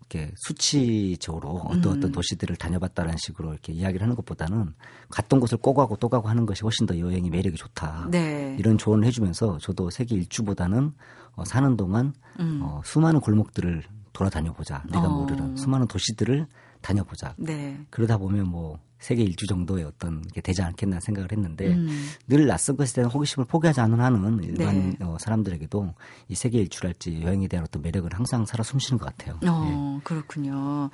[0.10, 1.98] 이렇게 수치적으로 어떤 음.
[1.98, 4.74] 어떤 도시들을 다녀봤다는 식으로 이렇게 이야기를 하는 것보다는
[5.10, 8.08] 갔던 곳을 꼭 가고 또 가고 하는 것이 훨씬 더 여행의 매력이 좋다.
[8.10, 8.56] 네.
[8.58, 10.94] 이런 조언을 해주면서 저도 세계 일주보다는
[11.36, 12.62] 어, 사는 동안 음.
[12.64, 13.84] 어, 수많은 골목들을
[14.18, 14.84] 돌아다녀 보자.
[14.88, 15.10] 내가 어.
[15.10, 16.48] 모르는 수많은 도시들을
[16.82, 17.36] 다녀보자.
[17.38, 17.80] 네.
[17.92, 21.88] 그러다 보면 뭐 세계 일주 정도의 어떤 게 되지 않겠나 생각을 했는데 음.
[22.28, 24.98] 늘 낯선 것에 대한 호기심을 포기하지 않은 한은 일반 네.
[25.02, 25.94] 어, 사람들에게도
[26.30, 29.38] 이 세계 일주랄지 여행에 대한 어떤 매력을 항상 살아 숨쉬는 것 같아요.
[29.40, 29.50] 네.
[29.52, 30.90] 어, 그렇군요.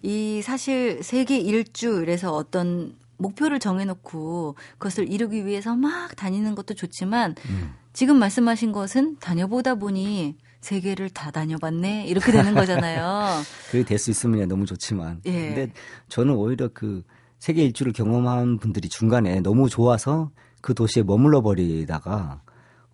[0.00, 7.34] 이 사실 세계 일주 이래서 어떤 목표를 정해놓고 그것을 이루기 위해서 막 다니는 것도 좋지만
[7.50, 7.74] 음.
[7.92, 13.42] 지금 말씀하신 것은 다녀보다 보니 세계를 다 다녀봤네 이렇게 되는 거잖아요.
[13.70, 15.20] 그게 될 수 있으면 너무 좋지만.
[15.26, 15.54] 예.
[15.54, 15.72] 근데
[16.08, 17.02] 저는 오히려 그
[17.38, 22.40] 세계 일주를 경험한 분들이 중간에 너무 좋아서 그 도시에 머물러 버리다가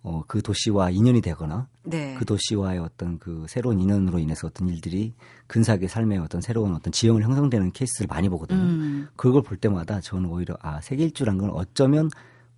[0.01, 2.15] 어, 그 도시와 인연이 되거나 네.
[2.17, 5.13] 그 도시와의 어떤 그 새로운 인연으로 인해서 어떤 일들이
[5.47, 8.59] 근사하게 삶의 어떤 새로운 어떤 지형을 형성되는 케이스를 많이 보거든요.
[8.59, 9.07] 음.
[9.15, 12.09] 그걸 볼 때마다 저는 오히려 아, 세계 일주란 건 어쩌면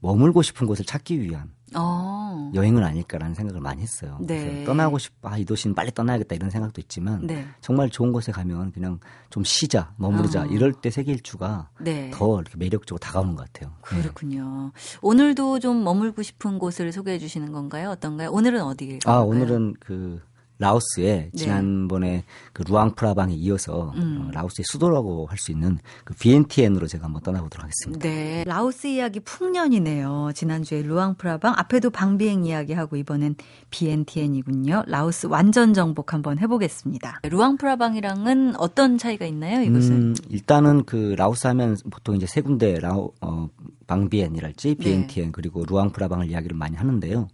[0.02, 2.51] 머물고 싶은 곳을 찾기 위한 어.
[2.53, 4.17] 여행은 아닐까라는 생각을 많이 했어요.
[4.21, 4.45] 네.
[4.45, 7.45] 그래서 떠나고 싶어, 아, 이 도시는 빨리 떠나야겠다 이런 생각도 있지만 네.
[7.62, 10.45] 정말 좋은 곳에 가면 그냥 좀 쉬자, 머무르자 어.
[10.45, 12.12] 이럴 때 세계 일주가 네.
[12.13, 13.73] 더 이렇게 매력적으로 다가오는 것 같아요.
[13.91, 14.01] 네.
[14.01, 14.71] 그렇군요.
[15.01, 17.89] 오늘도 좀 머물고 싶은 곳을 소개해 주시는 건가요?
[17.91, 18.31] 어떤가요?
[18.31, 19.19] 오늘은 어디에 아?
[19.19, 20.21] 오늘은 그
[20.62, 21.32] 라오스에 네.
[21.36, 24.28] 지난번에 그 루앙프라방에 이어서 음.
[24.28, 28.08] 어, 라오스의 수도라고 할 수 있는 그 비엔티엔으로 제가 한번 떠나보도록 하겠습니다.
[28.08, 28.43] 네.
[28.45, 30.30] 라오스 이야기 풍년이네요.
[30.36, 33.36] 지난주에 루앙프라방, 앞에도 방비행 이야기하고 이번엔
[33.71, 34.84] BNTN이군요.
[34.86, 37.21] 라오스 완전 정복 한번 해보겠습니다.
[37.24, 39.91] 루앙프라방이랑은 어떤 차이가 있나요, 이곳은?
[39.93, 43.50] 음, 일단은 그 라오스 하면 보통 이제 세 군데 라오 어
[43.88, 44.84] 방비엔이랄지 네.
[44.84, 47.28] 비엔티엔 그리고 루앙프라방을 이야기를 많이 하는데요.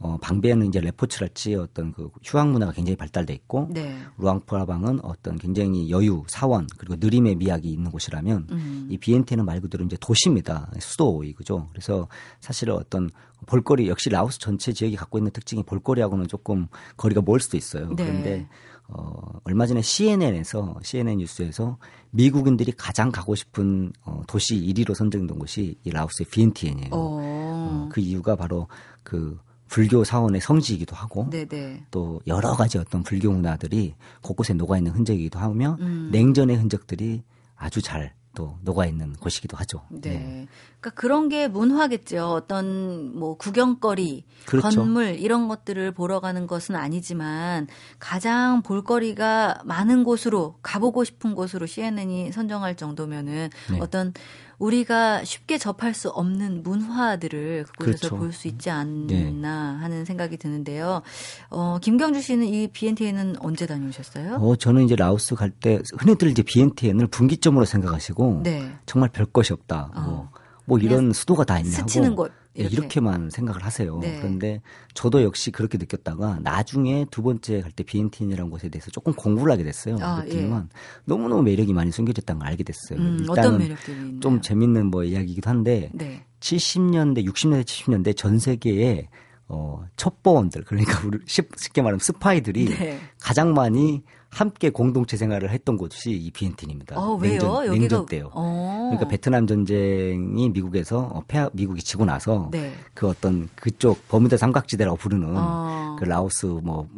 [0.00, 3.98] 어 방비엔은 이제 레포츠랄지 어떤 그 휴양 문화가 굉장히 발달돼 있고 네.
[4.18, 8.88] 루앙프라방은 어떤 굉장히 여유, 사원 그리고 느림의 미학이 있는 곳이라면 음.
[8.90, 10.70] 이 비엔티엔은 말 그대로 이제 도시입니다.
[10.78, 11.68] 수도이그죠.
[11.72, 12.06] 그래서
[12.38, 13.10] 사실 어떤
[13.46, 17.88] 볼거리 역시 라오스 전체 지역이 갖고 있는 특징이 볼거리하고는 조금 거리가 멀 수도 있어요.
[17.88, 18.04] 네.
[18.04, 18.48] 그런데
[18.86, 21.76] 어 얼마 전에 CNN에서 CNN 뉴스에서
[22.10, 26.90] 미국인들이 가장 가고 싶은 어, 도시 1위로 선정된 곳이 이 라오스의 비엔티엔이에요.
[26.92, 27.18] 어.
[27.20, 28.68] 어, 그 이유가 바로
[29.02, 31.84] 그 불교 사원의 성지이기도 하고 네네.
[31.90, 36.08] 또 여러 가지 어떤 불교 문화들이 곳곳에 녹아 있는 흔적이기도 하며 음.
[36.12, 37.22] 냉전의 흔적들이
[37.56, 39.82] 아주 잘 또 녹아 있는 곳이기도 하죠.
[39.88, 40.46] 네.
[40.78, 42.24] 그러니까 그런 게 문화겠죠.
[42.24, 44.78] 어떤 뭐 구경거리, 그렇죠.
[44.78, 47.66] 건물 이런 것들을 보러 가는 것은 아니지만
[47.98, 53.80] 가장 볼거리가 많은 곳으로 가보고 싶은 곳으로 CNN이 선정할 정도면은 네.
[53.80, 54.14] 어떤
[54.58, 58.16] 우리가 쉽게 접할 수 없는 문화들을 그곳에서 그렇죠.
[58.16, 61.02] 볼수 있지 않나 하는 생각이 드는데요.
[61.50, 64.36] 어, 김경주 씨는 이 BNT에는 언제 다녀오셨어요?
[64.36, 68.72] 어, 저는 이제 라오스 갈 때 흔히들 이제 비엔티엔을 분기점으로 생각하시고 네.
[68.86, 69.90] 정말 별 것이 없다.
[69.94, 70.00] 어.
[70.02, 70.28] 뭐,
[70.66, 72.76] 뭐 이런 수도가 다 있냐 하고 스치는 곳, 예, 이렇게.
[72.76, 73.98] 이렇게 만 생각을 하세요.
[74.00, 74.16] 네.
[74.18, 74.60] 그런데
[74.94, 79.64] 저도 역시 그렇게 느꼈다가 나중에 두 번째 갈 때 비엔티엔이라는 곳에 대해서 조금 공부를 하게
[79.64, 79.96] 됐어요.
[80.00, 80.68] 아, 그랬더니만
[81.04, 82.98] 너무너무 매력이 많이 숨겨졌다는 걸 알게 됐어요.
[82.98, 83.76] 음, 일단은?
[84.20, 86.24] 좀 재밌는 뭐 이야기이기도 한데 네.
[86.40, 89.08] 70년대, 60년대, 70년대 전 세계에
[89.48, 92.98] 어, 첩보원들 그러니까 우리 쉽- 쉽게 말하면 스파이들이 네.
[93.20, 96.98] 가장 많이 함께 공동체 생활을 했던 곳이 이 비엔틴입니다.
[96.98, 97.32] 어, 왜요?
[97.32, 98.30] 냉전, 여기가 냉전 때요.
[98.34, 98.88] 어.
[98.90, 102.72] 그러니까 베트남 전쟁이 미국에서 어, 패 미국이 지고 나서 네.
[102.94, 105.96] 그 어떤 그쪽 버뮤다 삼각지대라고 부르는 어.
[105.98, 106.88] 그 라오스 뭐뭐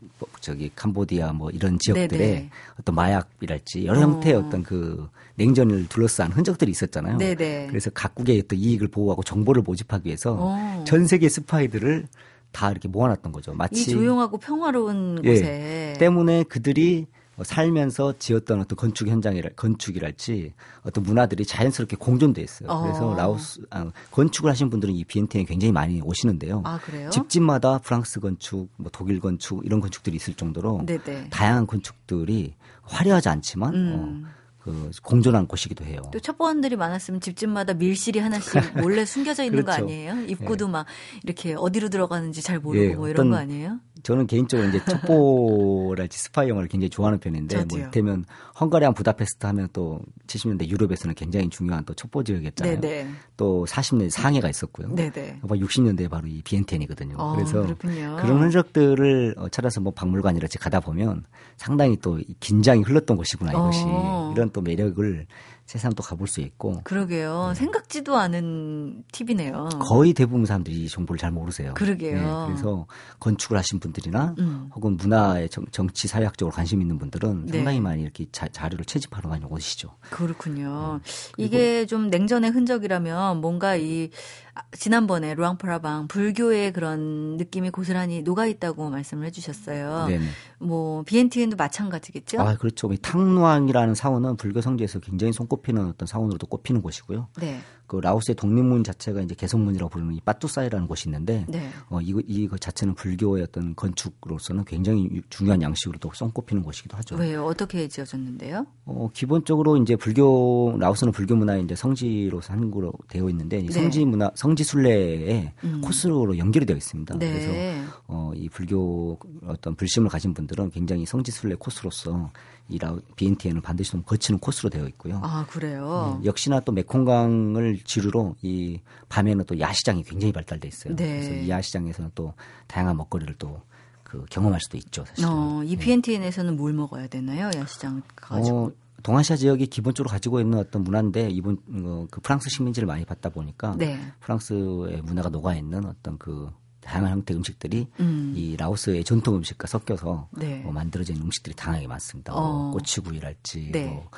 [0.40, 2.50] 저기 캄보디아 뭐 이런 지역들의.
[2.80, 4.02] 어떤 마약이랄지 여러 어.
[4.02, 7.18] 형태의 어떤 그 냉전을 둘러싼 흔적들이 있었잖아요.
[7.18, 7.68] 네네.
[7.68, 10.84] 그래서 각국의 어떤 이익을 보호하고 정보를 모집하기 위해서 어.
[10.86, 12.08] 전 세계 스파이들을
[12.52, 13.52] 다 이렇게 모아놨던 거죠.
[13.52, 17.06] 이 마치 조용하고 평화로운 예, 곳에 때문에 그들이
[17.44, 22.68] 살면서 지었던 어떤 건축 현장이랄 건축이랄지 어떤 문화들이 자연스럽게 공존돼 있어요.
[22.68, 22.82] 어.
[22.82, 26.62] 그래서 라오스 아, 건축을 하신 분들은 이 비엔티에 굉장히 많이 오시는데요.
[26.64, 27.10] 아 그래요?
[27.10, 31.30] 집집마다 프랑스 건축, 뭐 독일 건축 이런 건축들이 있을 정도로 네네.
[31.30, 34.24] 다양한 건축들이 화려하지 않지만 음.
[34.26, 36.02] 어, 그 공존한 곳이기도 해요.
[36.12, 39.84] 또 첩보원들이 많았으면 집집마다 밀실이 하나씩 몰래 숨겨져 있는 거 그렇죠.
[39.84, 40.26] 아니에요?
[40.26, 40.84] 입구도 막
[41.24, 43.80] 이렇게 어디로 들어가는지 잘 모르고 예, 뭐 이런 거 아니에요?
[44.02, 47.80] 저는 개인적으로 이제 첩보랄지 스파이 영화를 굉장히 좋아하는 편인데 뭐 저도요.
[47.80, 48.24] 이를테면
[48.60, 52.80] 헝가리랑 부다페스트 하면 또 70년대 유럽에서는 굉장히 중요한 또 첩보 지역이었잖아요.
[52.80, 53.10] 네네.
[53.36, 54.94] 또 40년대 상해가 있었고요.
[54.94, 55.40] 네네.
[55.42, 57.16] 뭐 60년대에 바로 이 비엔텐이거든요.
[57.18, 58.16] 어, 그래서 그렇군요.
[58.20, 61.24] 그런 흔적들을 어, 찾아서 뭐 박물관이랄지 가다 보면
[61.56, 64.32] 상당히 또이 긴장이 흘렀던 곳이구나 이것이 어.
[64.34, 65.26] 이런 또 매력을
[65.70, 67.52] 새삼 또 가볼 수 있고 그러게요.
[67.54, 69.68] 생각지도 않은 팁이네요.
[69.80, 71.74] 거의 대부분 사람들이 이 정보를 잘 모르세요.
[71.74, 72.16] 그러게요.
[72.16, 72.88] 네, 그래서
[73.20, 74.68] 건축을 하신 분들이나 음.
[74.74, 77.58] 혹은 문화에 정, 정치 사회학적으로 관심 있는 분들은 네.
[77.58, 79.94] 상당히 많이 이렇게 자, 자료를 채집하러 많이 오시죠.
[80.10, 80.94] 그렇군요.
[80.94, 81.00] 음.
[81.38, 84.10] 이게 좀 냉전의 흔적이라면 뭔가 이
[84.49, 90.06] 아, 지난번에 루앙프라방 불교의 그런 느낌이 고스란히 녹아 있다고 말씀을 해주셨어요.
[90.08, 90.24] 네네.
[90.58, 92.40] 뭐 비엔티엔도 마찬가지겠죠?
[92.40, 92.92] 아 그렇죠.
[92.92, 97.28] 이 탕루앙이라는 사원은 불교 성지에서 굉장히 손꼽히는 어떤 사원으로도 꼽히는 곳이고요.
[97.40, 101.70] 네, 그 라오스의 독립문 자체가 이제 개성문이라고 부르는 이 빠뚜사이라는 곳이 있는데 네.
[101.88, 107.16] 어, 이거 이거 자체는 불교의 어떤 건축으로서는 굉장히 유- 중요한 양식으로도 손꼽히는 곳이기도 하죠.
[107.16, 107.44] 왜요?
[107.46, 108.66] 어떻게 지어졌는데요?
[108.84, 113.72] 어, 기본적으로 이제 불교 라오스는 불교 문화의 이제 성지로서 한 곳으로 되어 있는데 이 네.
[113.72, 115.80] 성지 문화 성지 순례의 음.
[115.80, 117.18] 코스로 연결이 되어 있습니다.
[117.18, 117.32] 네.
[117.32, 122.30] 그래서 어, 이 불교 어떤 불심을 가진 분들은 굉장히 성지 순례 코스로서
[122.68, 122.78] 이
[123.16, 125.20] 비엔티에는 반드시 좀 거치는 코스로 되어 있고요.
[125.22, 126.18] 아 그래요.
[126.20, 130.94] 네, 역시나 또 메콩강을 지루로 이 밤에는 또 야시장이 굉장히 발달돼 있어요.
[130.94, 131.20] 네.
[131.20, 132.32] 그래서 이 야시장에서는 또
[132.68, 135.24] 다양한 먹거리를 또그 경험할 수도 있죠, 사실.
[135.26, 137.50] 어, 이 비엔티엔에서는 뭘 먹어야 되나요?
[137.56, 138.56] 야시장 가가지고.
[138.56, 138.70] 어,
[139.02, 143.74] 동아시아 지역이 기본적으로 가지고 있는 어떤 문화인데 이번 어, 그 프랑스 식민지를 많이 받다 보니까
[143.78, 143.98] 네.
[144.20, 148.32] 프랑스의 문화가 녹아 있는 어떤 그 다양한 형태 음식들이 음.
[148.36, 150.62] 이 라오스의 전통 음식과 섞여서 네.
[150.66, 152.32] 어, 만들어진 음식들이 다양하게 많습니다.
[152.34, 152.52] 어.
[152.64, 153.86] 뭐 꼬치구이랄지 네.
[153.86, 154.08] 뭐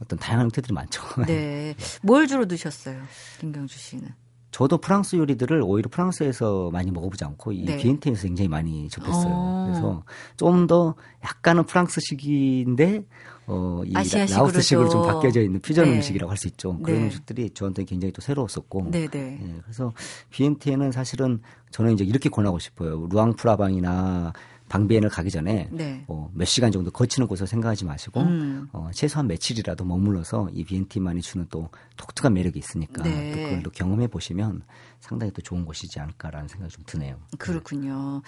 [0.00, 1.02] 어떤 다양한 형태들이 많죠.
[1.26, 1.74] 네.
[2.02, 3.02] 뭘 주로 드셨어요?
[3.40, 4.08] 김경주 씨는.
[4.50, 7.76] 저도 프랑스 요리들을 오히려 프랑스에서 많이 먹어보지 않고 이 네.
[7.76, 9.32] 비엔티에서 굉장히 많이 접했어요.
[9.32, 9.64] 어.
[9.66, 10.02] 그래서
[10.36, 13.04] 좀 더 약간은 프랑스식인데
[13.52, 15.06] 어, 이 라- 라오스식으로 좀 또.
[15.08, 15.96] 바뀌어져 있는 퓨전 네.
[15.96, 16.78] 음식이라고 할 수 있죠.
[16.78, 17.04] 그런 네.
[17.06, 18.86] 음식들이 저한테 굉장히 또 새로웠었고.
[18.92, 19.38] 네 네.
[19.42, 19.92] 예, 그래서
[20.30, 21.40] 비엔티에는 사실은
[21.72, 23.08] 저는 이제 이렇게 권하고 싶어요.
[23.10, 24.32] 루앙프라방이나
[24.70, 26.04] 방비엔을 가기 전에 네.
[26.06, 28.68] 어, 몇 시간 정도 거치는 곳을 생각하지 마시고 음.
[28.72, 33.32] 어, 최소한 며칠이라도 머물러서 이 비엔티만이 주는 또 독특한 매력이 있으니까 네.
[33.32, 34.62] 또 그걸 또 경험해 보시면
[35.00, 37.16] 상당히 또 좋은 곳이지 않을까라는 생각이 좀 드네요.
[37.38, 38.22] 그렇군요.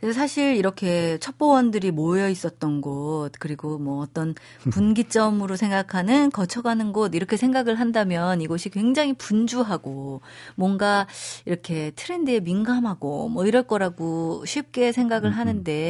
[0.00, 4.34] 그래서 사실 이렇게 첩보원들이 모여 있었던 곳, 그리고 뭐 어떤
[4.70, 10.22] 분기점으로 생각하는 거쳐가는 곳, 이렇게 생각을 한다면 이곳이 굉장히 분주하고
[10.54, 11.06] 뭔가
[11.44, 15.81] 이렇게 트렌드에 민감하고 뭐 이럴 거라고 쉽게 음, 생각을 하는데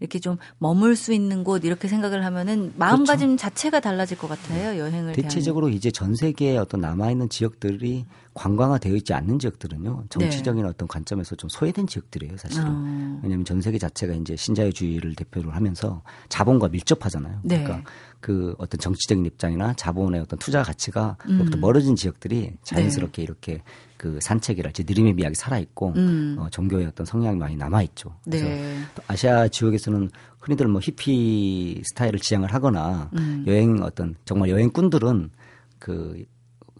[0.00, 2.78] 이렇게 좀 머물 수 있는 곳, 이렇게 생각을 하면은 그렇죠.
[2.78, 4.78] 마음가짐 자체가 달라질 것 같아요.
[4.78, 5.12] 여행을.
[5.12, 10.88] 대체적으로 이제 전 세계에 어떤 남아 있는 지역들이 관광화 되어 있지 않는 지역들은요 정치적인 어떤
[10.88, 12.70] 관점에서 좀 소외된 지역들이에요 사실은 네.
[12.70, 13.20] 어.
[13.22, 17.62] 왜냐하면 전 세계 자체가 이제 신자유주의를 대표로 하면서 자본과 밀접하잖아요 네.
[17.62, 17.90] 그러니까
[18.20, 21.50] 그 어떤 정치적인 입장이나 자본의 어떤 투자 가치가 음.
[21.60, 23.62] 멀어진 지역들이 자연스럽게 이렇게
[23.96, 26.36] 그 산책이랄지 느림의 미학이 살아있고 음.
[26.38, 28.78] 어, 종교의 어떤 성향이 많이 남아있죠 그래서 네.
[28.94, 33.44] 또 아시아 지역에서는 흔히들 뭐 히피 스타일을 지향을 하거나 음.
[33.46, 35.30] 여행 어떤 정말 여행꾼들은
[35.78, 36.24] 그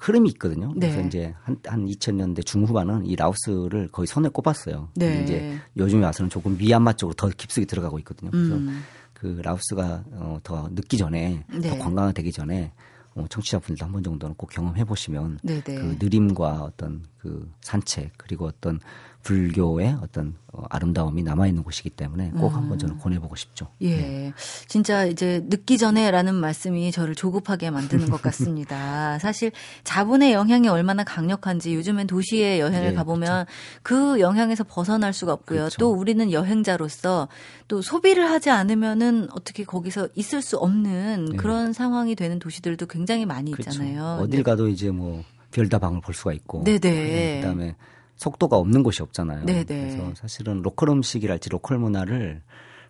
[0.02, 0.72] 흐름이 있거든요.
[0.74, 1.06] 그래서 네.
[1.06, 4.88] 이제 한, 한 2000년대 중후반은 이 라오스를 거의 손에 꼽았어요.
[4.96, 5.06] 네.
[5.06, 8.30] 근데 이제 요즘에 와서는 조금 미얀마 쪽으로 더 깊숙이 들어가고 있거든요.
[8.32, 8.82] 그래서 음.
[9.12, 11.68] 그 라오스가 어, 더 늦기 전에 네.
[11.70, 12.72] 더 관광화 되기 전에
[13.14, 15.60] 어, 청취자분들도 한 번 정도는 꼭 경험해 보시면 네네.
[15.62, 18.80] 그 느림과 어떤 그 산책 그리고 어떤
[19.22, 22.56] 불교의 어떤 어, 아름다움이 남아 있는 곳이기 때문에 꼭 음.
[22.56, 23.68] 한번 저는 권해보고 싶죠.
[23.82, 24.32] 예.
[24.66, 29.18] 진짜 이제 늦기 전에라는 말씀이 저를 조급하게 만드는 것 같습니다.
[29.20, 29.52] 사실
[29.84, 33.46] 자본의 영향이 얼마나 강력한지 요즘엔 도시에 여행을 예, 가보면
[33.82, 35.58] 그 영향에서 벗어날 수가 없고요.
[35.58, 35.78] 그렇죠.
[35.78, 37.28] 또 우리는 여행자로서
[37.68, 41.36] 또 소비를 하지 않으면은 어떻게 거기서 있을 수 없는 예.
[41.36, 43.70] 그런 상황이 되는 도시들도 굉장히 많이 그렇죠.
[43.70, 44.18] 있잖아요.
[44.20, 46.78] 어딜 가도 이제 뭐 별다방을 볼 수가 있고, 네네.
[46.80, 47.76] 네, 그다음에
[48.22, 49.44] 속도가 없는 곳이 없잖아요.
[49.46, 49.64] 네네.
[49.64, 52.42] 그래서 사실은 로컬 음식이랄지 로컬 문화를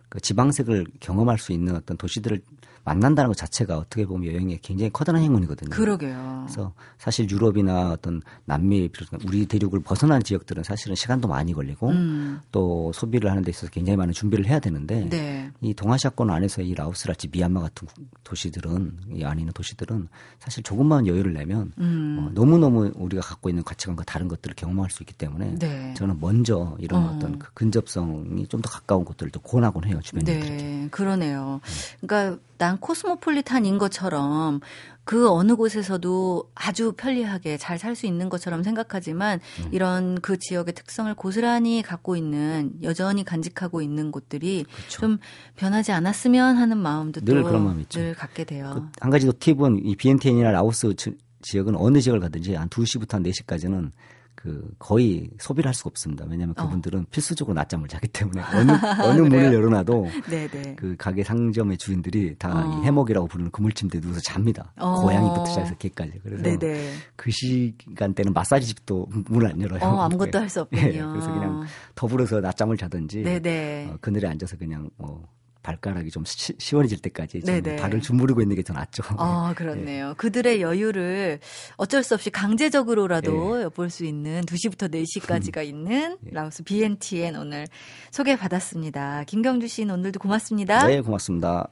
[0.09, 2.39] 그 지방색을 경험할 수 있는 어떤 도시들을
[2.83, 5.69] 만난다는 것 자체가 어떻게 보면 여행의 굉장히 커다란 행운이거든요.
[5.69, 6.45] 그러게요.
[6.45, 12.41] 그래서 사실 유럽이나 어떤 남미 비롯한 우리 대륙을 벗어난 지역들은 사실은 시간도 많이 걸리고 음.
[12.51, 15.51] 또 소비를 하는 데 있어서 굉장히 많은 준비를 해야 되는데 네.
[15.61, 17.87] 이 동아시아권 안에서 이 라오스랄지 미얀마 같은
[18.23, 20.07] 도시들은 이 안에 있는 도시들은
[20.39, 22.17] 사실 조금만 여유를 내면 음.
[22.19, 25.93] 어, 너무너무 우리가 갖고 있는 가치관과 다른 것들을 경험할 수 있기 때문에 네.
[25.95, 27.11] 저는 먼저 이런 어.
[27.13, 27.19] 어.
[27.19, 30.57] 떤그 근접성이 좀 더 가까운 곳들을 또 권하곤 해요 주변인들에게.
[30.57, 31.59] 네, 그러네요.
[32.01, 32.41] 그러니까
[32.73, 34.59] 난 코스모폴리탄인 것처럼
[35.03, 39.69] 그 어느 곳에서도 아주 편리하게 잘 살 수 있는 것처럼 생각하지만 음.
[39.71, 45.19] 이런 그 지역의 특성을 고스란히 갖고 있는 여전히 간직하고 있는 곳들이 좀
[45.55, 47.21] 변하지 않았으면 하는 마음도.
[47.23, 47.99] 늘또 그런 마음이 있죠.
[47.99, 48.71] 늘 갖게 돼요.
[48.73, 53.11] 그 한 가지 더 팁은 이 비엔티엔이나 라오스 지- 지역은 어느 지역을 가든지 한 2시부터
[53.13, 53.91] 한 4시까지는
[54.35, 56.25] 그 거의 소비를 할 수가 없습니다.
[56.27, 56.63] 왜냐하면 어.
[56.63, 60.75] 그분들은 필수적으로 낮잠을 자기 때문에 어느 어느 문을 열어놔도 네, 네.
[60.75, 62.81] 그 가게 상점의 주인들이 다 어.
[62.81, 64.73] 이 해먹이라고 부르는 그물침대에 누워서 잡니다.
[64.77, 65.01] 어.
[65.01, 66.19] 고양이부터 시작해서 개까지.
[66.23, 66.91] 그래서 네, 네.
[67.15, 69.81] 그 시간대는 마사지 집도 문을 안 열어요.
[69.81, 70.81] 어, 아무것도 할 수 없군요.
[70.81, 71.63] 예, 그래서 그냥
[71.95, 73.89] 더불어서 낮잠을 자든지 네, 네.
[73.91, 75.23] 어, 그늘에 앉아서 그냥 뭐
[75.63, 77.77] 발가락이 좀 시, 시원해질 때까지 좀 네네.
[77.77, 79.03] 발을 주무르고 있는 게 더 낫죠.
[79.17, 80.13] 아, 그렇네요.
[80.17, 81.39] 그들의 여유를
[81.77, 87.65] 어쩔 수 없이 강제적으로라도 엿볼 수 있는 2시부터 4시까지가 있는 라오스 BNTN 오늘
[88.11, 89.23] 소개받았습니다.
[89.25, 90.85] 김경주 씨는 오늘도 고맙습니다.
[90.87, 91.69] 네, 고맙습니다.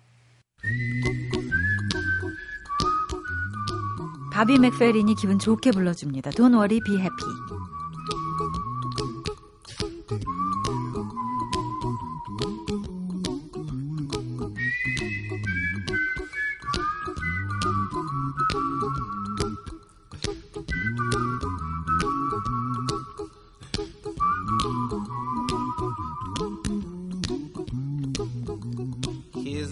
[4.34, 6.32] 바비 맥페린이 기분 좋게 불러줍니다.
[6.32, 7.51] Don't worry, be happy.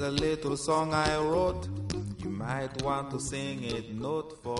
[0.10, 1.68] A little song I wrote.
[2.18, 4.59] You might want to sing it note for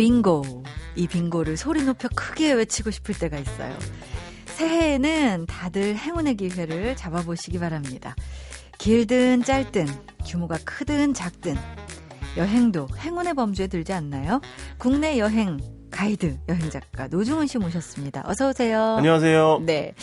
[0.00, 0.64] 빙고.
[0.96, 3.76] 이 빙고를 소리 높여 크게 외치고 싶을 때가 있어요.
[4.46, 8.16] 새해에는 다들 행운의 기회를 잡아보시기 바랍니다.
[8.78, 9.86] 길든 짧든,
[10.26, 11.54] 규모가 크든 작든,
[12.38, 14.40] 여행도 행운의 범주에 들지 않나요?
[14.78, 15.58] 국내 여행
[15.90, 18.22] 가이드 여행 작가 노중훈 씨 모셨습니다.
[18.24, 18.96] 어서 오세요.
[18.96, 19.64] 안녕하세요.
[19.66, 19.94] 네,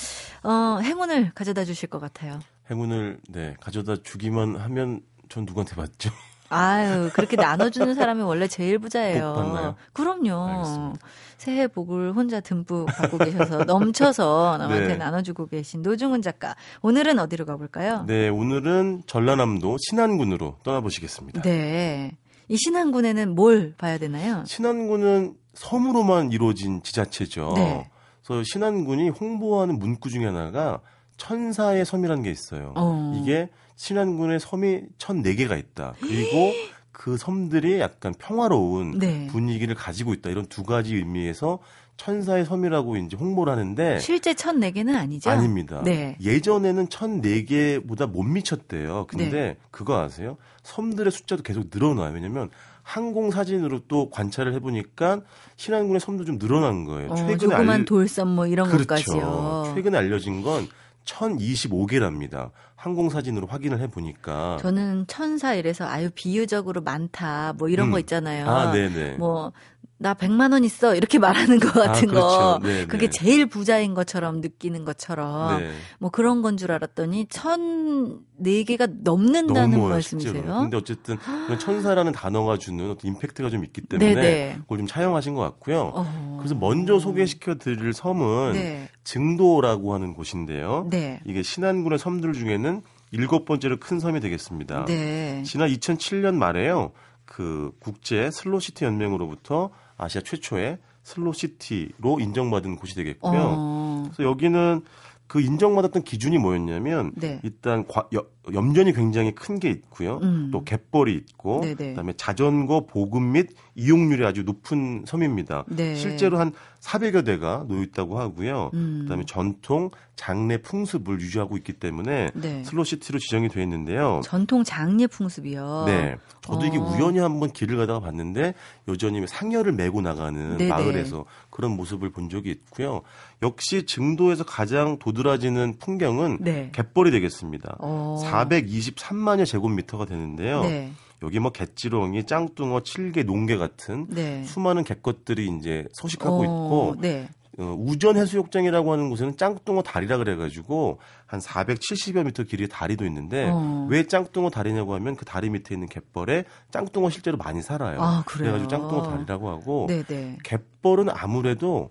[0.44, 2.40] 어, 행운을 가져다 주실 것 같아요.
[2.70, 6.12] 행운을 네 가져다 주기만 하면 전 누구한테 받죠?
[6.50, 9.76] 아유, 그렇게 나눠주는 사람이 원래 제일 부자예요.
[9.94, 10.48] 그럼요.
[10.48, 11.08] 알겠습니다.
[11.38, 14.98] 새해 복을 혼자 듬뿍 받고 계셔서 넘쳐서 남한테 네.
[14.98, 16.56] 나눠주고 계신 노중훈 작가.
[16.82, 18.06] 오늘은 어디로 가볼까요?
[18.08, 21.42] 네 오늘은 전라남도 신안군으로 떠나보시겠습니다.
[21.44, 22.18] 네.
[22.50, 24.44] 이 신안군에는 뭘 봐야 되나요?
[24.46, 27.54] 신안군은 섬으로만 이루어진 지자체죠.
[27.56, 27.90] 네.
[28.26, 30.82] 그래서 신안군이 홍보하는 문구 중에 하나가
[31.18, 32.74] 천사의 섬이라는 게 있어요.
[32.76, 33.14] 어.
[33.22, 35.94] 이게 신안군의 섬이 1004개가 있다.
[36.00, 36.52] 그리고
[36.92, 39.28] 그 섬들이 약간 평화로운 네.
[39.28, 40.30] 분위기를 가지고 있다.
[40.30, 41.60] 이런 두 가지 의미에서
[41.98, 45.30] 천사의 섬이라고 이제 홍보를 하는데 실제 천네 개는 아니죠?
[45.30, 45.82] 아닙니다.
[45.84, 46.16] 네.
[46.22, 49.06] 예전에는 1004개보다 못 미쳤대요.
[49.08, 49.58] 근데 네.
[49.72, 50.38] 그거 아세요?
[50.64, 52.14] 섬들의 숫자도 계속 늘어나요.
[52.14, 52.50] 왜냐면
[52.84, 55.22] 항공 사진으로 또 관찰을 해보니까
[55.58, 57.12] 신안군의 섬도 좀 늘어난 거예요.
[57.12, 58.88] 어, 최근에 조그만 알- 돌섬 뭐 이런 그렇죠.
[58.88, 59.74] 것까지요.
[59.76, 60.68] 최근에 알려진 건
[61.08, 62.52] 1025개랍니다.
[62.76, 64.58] 항공 사진으로 확인을 해보니까.
[64.62, 67.92] 저는 천사 이래서 아유 비유적으로 많다 뭐 이런 음.
[67.92, 68.48] 거 있잖아요.
[68.48, 69.18] 아, 네네.
[69.18, 69.52] 뭐
[70.00, 72.28] 나 100만 원 있어 이렇게 말하는 것 같은 그렇죠.
[72.28, 73.10] 거 네, 그게 네.
[73.10, 75.72] 제일 부자인 것처럼 느끼는 것처럼 네.
[76.00, 80.34] 뭐 그런 건 줄 알았더니 천 네 개가 넘는다는 넘어요, 말씀이세요?
[80.34, 80.60] 실제로.
[80.60, 81.18] 근데 어쨌든
[81.60, 84.58] 천사라는 단어가 주는 어떤 임팩트가 좀 있기 때문에 네네.
[84.62, 85.92] 그걸 좀 차용하신 것 같고요.
[85.96, 86.38] 어.
[86.40, 88.90] 그래서 먼저 소개시켜 드릴 섬은 네.
[89.04, 90.88] 증도라고 하는 곳인데요.
[90.92, 91.20] 네.
[91.26, 94.86] 이게 신안군의 섬들 중에는 일곱 번째로 큰 섬이 되겠습니다.
[94.86, 95.42] 네.
[95.44, 96.92] 지난 2007년 말에요.
[97.26, 103.40] 그 국제 슬로시티 연맹으로부터 아시아 최초의 슬로시티로 인정받은 곳이 되겠고요.
[103.40, 104.04] 어.
[104.06, 104.82] 그래서 여기는
[105.28, 107.40] 그 인정받았던 기준이 뭐였냐면 네.
[107.44, 110.20] 일단 과- 여- 염전이 굉장히 큰 게 있고요.
[110.22, 110.50] 음.
[110.52, 111.76] 또 갯벌이 있고 네네.
[111.76, 115.66] 그다음에 자전거 보급 및 이용률이 아주 높은 섬입니다.
[115.68, 115.96] 네.
[115.96, 118.70] 실제로 한 400여 대가 놓여 있다고 하고요.
[118.76, 119.00] 음.
[119.04, 122.64] 그다음에 전통 장례 풍습을 유지하고 있기 때문에 네.
[122.64, 124.22] 슬로시티로 지정이 되어 있는데요.
[124.24, 125.84] 전통 장례 풍습이요.
[125.88, 126.16] 네.
[126.42, 126.82] 저도 이게 어.
[126.82, 128.54] 우연히 한번 길을 가다가 봤는데
[128.88, 130.70] 여전히 상여를 메고 나가는 네네.
[130.70, 133.02] 마을에서 그런 모습을 본 적이 있고요.
[133.44, 136.70] 역시 증도에서 가장 도드라지는 풍경은 네.
[136.74, 137.78] 갯벌이 되겠습니다.
[137.80, 138.18] 어.
[138.46, 140.62] 423만여 제곱미터가 되는데요.
[140.64, 140.92] 네.
[141.24, 144.44] 여기 뭐 갯지렁이, 짱뚱어, 칠개, 농개 같은 네.
[144.44, 147.30] 수많은 갯것들이 이제 서식하고 어, 있고 네.
[147.60, 153.88] 어, 우전 해수욕장이라고 하는 곳에는 짱뚱어 다리라 그래가지고 한 470여 미터 길이의 다리도 있는데 어.
[153.90, 158.00] 왜 짱뚱어 다리냐고 하면 그 다리 밑에 있는 갯벌에 짱뚱어 실제로 많이 살아요.
[158.00, 158.54] 아, 그래요?
[158.54, 160.38] 래가지고 짱뚱어 다리라고 하고 네, 네.
[160.44, 161.90] 갯벌은 아무래도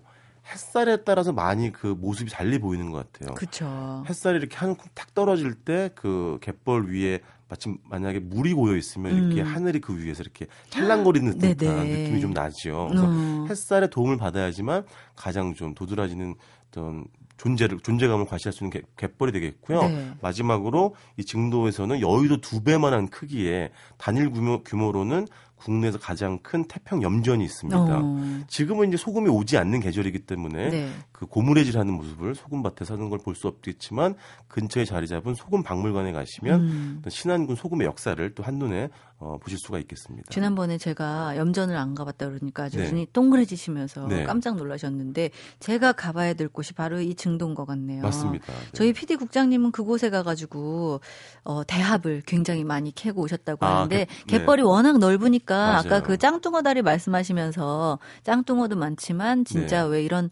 [0.51, 3.33] 햇살에 따라서 많이 그 모습이 달리 보이는 것 같아요.
[3.35, 4.03] 그쵸.
[4.07, 7.19] 햇살이 이렇게 한탁 떨어질 때 그 갯벌 위에
[7.49, 9.47] 마침 만약에 물이 고여 있으면 이렇게 음.
[9.47, 12.01] 하늘이 그 위에서 이렇게 찰랑거리는 듯한 네네.
[12.03, 12.87] 느낌이 좀 나죠.
[12.89, 13.47] 그래서 음.
[13.49, 14.85] 햇살의 도움을 받아야지만
[15.15, 16.35] 가장 좀 도드라지는
[16.69, 17.05] 어떤
[17.37, 19.81] 존재를 존재감을 과시할 수 있는 갯- 갯벌이 되겠고요.
[19.83, 20.11] 네.
[20.21, 25.27] 마지막으로 이 증도에서는 여의도 두 배만한 크기의 단일 규모, 규모로는
[25.57, 27.77] 국내에서 가장 큰 태평 염전이 있습니다.
[27.79, 28.39] 어.
[28.47, 30.89] 지금은 이제 소금이 오지 않는 계절이기 때문에 네.
[31.11, 34.15] 그 고무래질하는 모습을 소금밭에 사는 걸 볼 수 없겠지만
[34.47, 37.01] 근처에 자리 잡은 소금 박물관에 가시면 음.
[37.07, 38.89] 신안군 소금의 역사를 또 한눈에
[39.19, 40.27] 어, 보실 수가 있겠습니다.
[40.29, 42.89] 지난번에 제가 염전을 안 가봤다 그러니까 아주 네.
[42.91, 44.23] 눈이 동그래지시면서 네.
[44.23, 48.03] 깜짝 놀라셨는데 제가 가봐야 될 곳이 바로 이 증도인 것 같네요.
[48.03, 48.45] 맞습니다.
[48.45, 48.53] 네.
[48.73, 51.01] 저희 PD 국장님은 그곳에 가가지고
[51.43, 54.37] 어, 대합을 굉장히 많이 캐고 오셨다고 아, 하는데 그- 네.
[54.37, 55.77] 갯벌이 워낙 넓으니까 맞아요.
[55.79, 59.89] 아까 그 짱뚱어 다리 말씀하시면서 짱뚱어도 많지만 진짜 네.
[59.89, 60.29] 왜 이런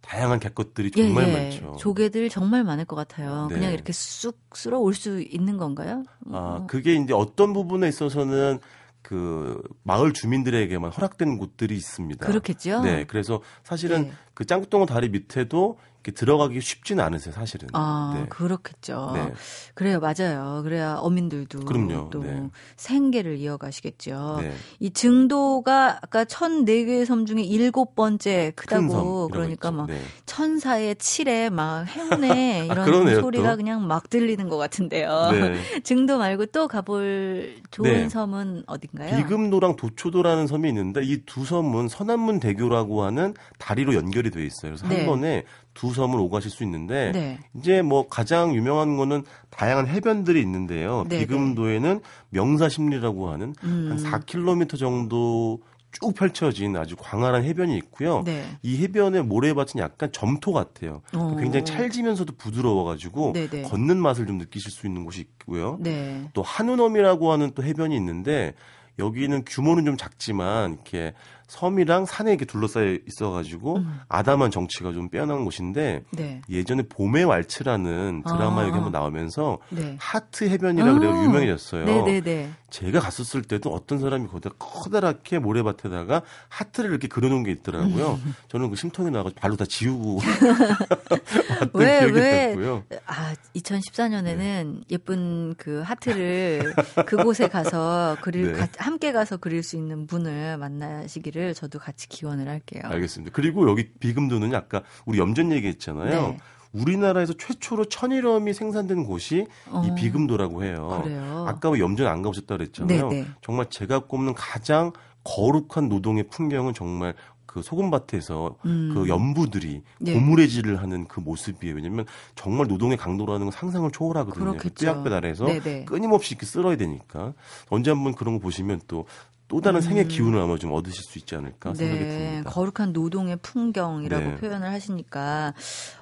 [0.00, 1.76] 다양한 갯것들이 예, 정말 예, 많죠.
[1.78, 3.46] 조개들 정말 많을 것 같아요.
[3.48, 3.54] 네.
[3.54, 6.02] 그냥 이렇게 쑥 쓸어 올 수 있는 건가요?
[6.30, 8.58] 아, 어, 그게 이제 어떤 부분에 있어서는
[9.02, 12.26] 그 마을 주민들에게만 허락된 곳들이 있습니다.
[12.26, 12.80] 그렇겠죠.
[12.82, 14.12] 네, 그래서 사실은 네.
[14.34, 15.78] 그 짱뚱어 다리 밑에도
[16.12, 17.68] 들어가기 쉽지는 않으세요, 사실은.
[17.72, 18.26] 아, 네.
[18.28, 19.10] 그렇겠죠.
[19.14, 19.32] 네.
[19.74, 20.62] 그래요, 맞아요.
[20.62, 22.10] 그래야 어민들도 그럼요.
[22.10, 22.48] 또 네.
[22.76, 24.38] 생계를 이어가시겠죠.
[24.40, 24.52] 네.
[24.80, 29.70] 이 증도가 아까 1004개의 섬 중에 일곱 번째 큰 크다고 그러니까.
[29.70, 30.00] 막 네.
[30.26, 33.56] 천사의 칠에 막 행운에 이런 그러네요, 소리가 또.
[33.56, 35.30] 그냥 막 들리는 것 같은데요.
[35.32, 35.54] 네.
[35.82, 38.08] 증도 말고 또 가볼 좋은 네.
[38.08, 39.16] 섬은 어딘가요?
[39.16, 44.72] 비금도랑 도초도라는 섬이 있는데 이 두 섬은 서남문 대교라고 하는 다리로 연결이 돼 있어요.
[44.72, 44.98] 그래서 네.
[44.98, 45.44] 한 번에
[45.74, 47.38] 두 섬을 오가실 수 있는데 네.
[47.54, 51.04] 이제 뭐 가장 유명한 거는 다양한 해변들이 있는데요.
[51.08, 52.00] 네, 비금도에는
[52.30, 53.88] 명사심리라고 하는 음.
[53.90, 55.60] 한 4km 정도
[56.00, 58.22] 쭉 펼쳐진 아주 광활한 해변이 있고요.
[58.24, 58.44] 네.
[58.62, 61.02] 이 해변의 모래밭은 약간 점토 같아요.
[61.14, 61.36] 어.
[61.38, 63.62] 굉장히 찰지면서도 부드러워가지고 네네.
[63.62, 65.78] 걷는 맛을 좀 느끼실 수 있는 곳이 있고요.
[65.80, 66.28] 네.
[66.32, 68.54] 또 한우섬이라고 하는 또 해변이 있는데
[68.98, 71.14] 여기는 규모는 좀 작지만 이렇게
[71.46, 74.00] 섬이랑 산에 이렇게 둘러싸여 있어가지고 음.
[74.08, 76.40] 아담한 정치가 좀 빼어난 곳인데 네.
[76.48, 78.64] 예전에 봄의 왈츠라는 드라마 아.
[78.64, 79.96] 여기 한번 나오면서 네.
[80.00, 81.24] 하트 해변이라 그래요 아.
[81.24, 81.84] 유명해졌어요.
[81.84, 82.50] 네네네.
[82.70, 88.18] 제가 갔었을 때도 어떤 사람이 거기다 커다랗게 모래밭에다가 하트를 이렇게 그려놓은 게 있더라고요.
[88.48, 90.18] 저는 그 심통이 나가지고 발로 다 지우고
[91.60, 92.84] 왔던 왜, 기억이 왜, 났고요.
[93.06, 94.66] 아, 2014년에는 네.
[94.90, 96.74] 예쁜 그 하트를
[97.06, 98.58] 그곳에 가서 그릴, 네.
[98.58, 102.82] 가- 함께 가서 그릴 수 있는 분을 만나시기를 저도 같이 기원을 할게요.
[102.84, 103.32] 알겠습니다.
[103.34, 106.28] 그리고 여기 비금도는 아까 우리 염전 얘기했잖아요.
[106.28, 106.38] 네.
[106.72, 109.82] 우리나라에서 최초로 천일염이 생산된 곳이 어.
[109.86, 111.00] 이 비금도라고 해요.
[111.02, 111.44] 그래요?
[111.46, 113.08] 아까 왜 염전 안 가보셨다 그랬잖아요.
[113.08, 113.26] 네, 네.
[113.42, 117.14] 정말 제가 꼽는 가장 거룩한 노동의 풍경은 정말
[117.46, 118.90] 그 소금밭에서 음.
[118.92, 120.12] 그 연부들이 네.
[120.12, 121.76] 고무래질을 하는 그 모습이에요.
[121.76, 122.04] 왜냐면
[122.34, 124.44] 정말 노동의 강도라는 건 상상을 초월하거든요.
[124.44, 124.86] 그렇겠죠.
[124.86, 125.84] 뼈약볕 아래에서 네네.
[125.84, 127.32] 끊임없이 이렇게 쓸어야 되니까
[127.70, 129.06] 언제 한번 그런 거 보시면 또
[129.48, 132.08] 또 다른 생의 기운을 아마 좀 얻으실 수 있지 않을까 생각이 음.
[132.08, 132.50] 네, 듭니다.
[132.50, 134.36] 거룩한 노동의 풍경이라고 네.
[134.36, 135.54] 표현을 하시니까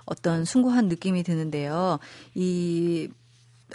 [0.04, 1.98] 어떤 숭고한 느낌이 드는데요.
[2.34, 3.08] 이